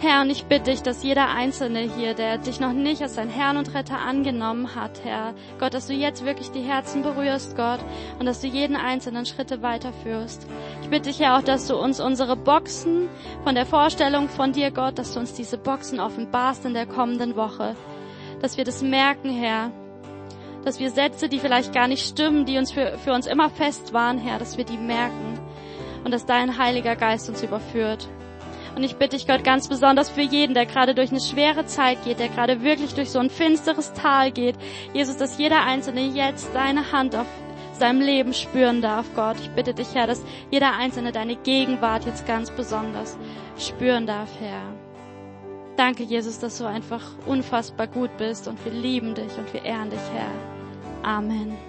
Herr, 0.00 0.20
und 0.20 0.30
ich 0.30 0.44
bitte 0.44 0.70
dich, 0.70 0.82
dass 0.82 1.02
jeder 1.02 1.28
Einzelne 1.28 1.80
hier, 1.80 2.14
der 2.14 2.38
dich 2.38 2.60
noch 2.60 2.72
nicht 2.72 3.02
als 3.02 3.16
dein 3.16 3.28
Herrn 3.28 3.56
und 3.56 3.74
Retter 3.74 3.98
angenommen 3.98 4.76
hat, 4.76 5.00
Herr, 5.02 5.34
Gott, 5.58 5.74
dass 5.74 5.88
du 5.88 5.92
jetzt 5.92 6.24
wirklich 6.24 6.52
die 6.52 6.62
Herzen 6.62 7.02
berührst, 7.02 7.56
Gott, 7.56 7.80
und 8.20 8.26
dass 8.26 8.40
du 8.40 8.46
jeden 8.46 8.76
einzelnen 8.76 9.26
Schritte 9.26 9.60
weiterführst. 9.60 10.46
Ich 10.82 10.88
bitte 10.88 11.08
dich, 11.08 11.18
Herr, 11.18 11.36
auch, 11.36 11.42
dass 11.42 11.66
du 11.66 11.76
uns 11.76 11.98
unsere 11.98 12.36
Boxen 12.36 13.08
von 13.42 13.56
der 13.56 13.66
Vorstellung 13.66 14.28
von 14.28 14.52
dir, 14.52 14.70
Gott, 14.70 15.00
dass 15.00 15.14
du 15.14 15.18
uns 15.18 15.34
diese 15.34 15.58
Boxen 15.58 15.98
offenbarst 15.98 16.64
in 16.64 16.74
der 16.74 16.86
kommenden 16.86 17.34
Woche. 17.34 17.74
Dass 18.40 18.56
wir 18.56 18.64
das 18.64 18.82
merken, 18.82 19.30
Herr, 19.30 19.72
dass 20.64 20.78
wir 20.78 20.92
Sätze, 20.92 21.28
die 21.28 21.40
vielleicht 21.40 21.72
gar 21.72 21.88
nicht 21.88 22.06
stimmen, 22.06 22.46
die 22.46 22.56
uns 22.56 22.70
für, 22.70 22.98
für 22.98 23.14
uns 23.14 23.26
immer 23.26 23.50
fest 23.50 23.92
waren, 23.92 24.18
Herr, 24.18 24.38
dass 24.38 24.56
wir 24.58 24.64
die 24.64 24.78
merken 24.78 25.40
und 26.04 26.12
dass 26.12 26.24
dein 26.24 26.56
Heiliger 26.56 26.94
Geist 26.94 27.28
uns 27.28 27.42
überführt. 27.42 28.08
Und 28.78 28.84
ich 28.84 28.94
bitte 28.94 29.16
dich, 29.16 29.26
Gott, 29.26 29.42
ganz 29.42 29.66
besonders 29.66 30.08
für 30.08 30.20
jeden, 30.20 30.54
der 30.54 30.64
gerade 30.64 30.94
durch 30.94 31.10
eine 31.10 31.18
schwere 31.18 31.66
Zeit 31.66 32.04
geht, 32.04 32.20
der 32.20 32.28
gerade 32.28 32.62
wirklich 32.62 32.94
durch 32.94 33.10
so 33.10 33.18
ein 33.18 33.28
finsteres 33.28 33.92
Tal 33.92 34.30
geht. 34.30 34.54
Jesus, 34.94 35.16
dass 35.16 35.36
jeder 35.36 35.64
Einzelne 35.64 36.02
jetzt 36.02 36.54
deine 36.54 36.92
Hand 36.92 37.16
auf 37.16 37.26
seinem 37.72 38.00
Leben 38.00 38.32
spüren 38.32 38.80
darf, 38.80 39.06
Gott. 39.16 39.34
Ich 39.40 39.50
bitte 39.50 39.74
dich, 39.74 39.96
Herr, 39.96 40.06
dass 40.06 40.22
jeder 40.52 40.76
Einzelne 40.76 41.10
deine 41.10 41.34
Gegenwart 41.34 42.06
jetzt 42.06 42.24
ganz 42.24 42.52
besonders 42.52 43.18
spüren 43.58 44.06
darf, 44.06 44.28
Herr. 44.38 44.62
Danke, 45.76 46.04
Jesus, 46.04 46.38
dass 46.38 46.58
du 46.58 46.66
einfach 46.66 47.02
unfassbar 47.26 47.88
gut 47.88 48.16
bist 48.16 48.46
und 48.46 48.64
wir 48.64 48.70
lieben 48.70 49.16
dich 49.16 49.36
und 49.38 49.52
wir 49.52 49.64
ehren 49.64 49.90
dich, 49.90 49.98
Herr. 50.14 51.10
Amen. 51.16 51.67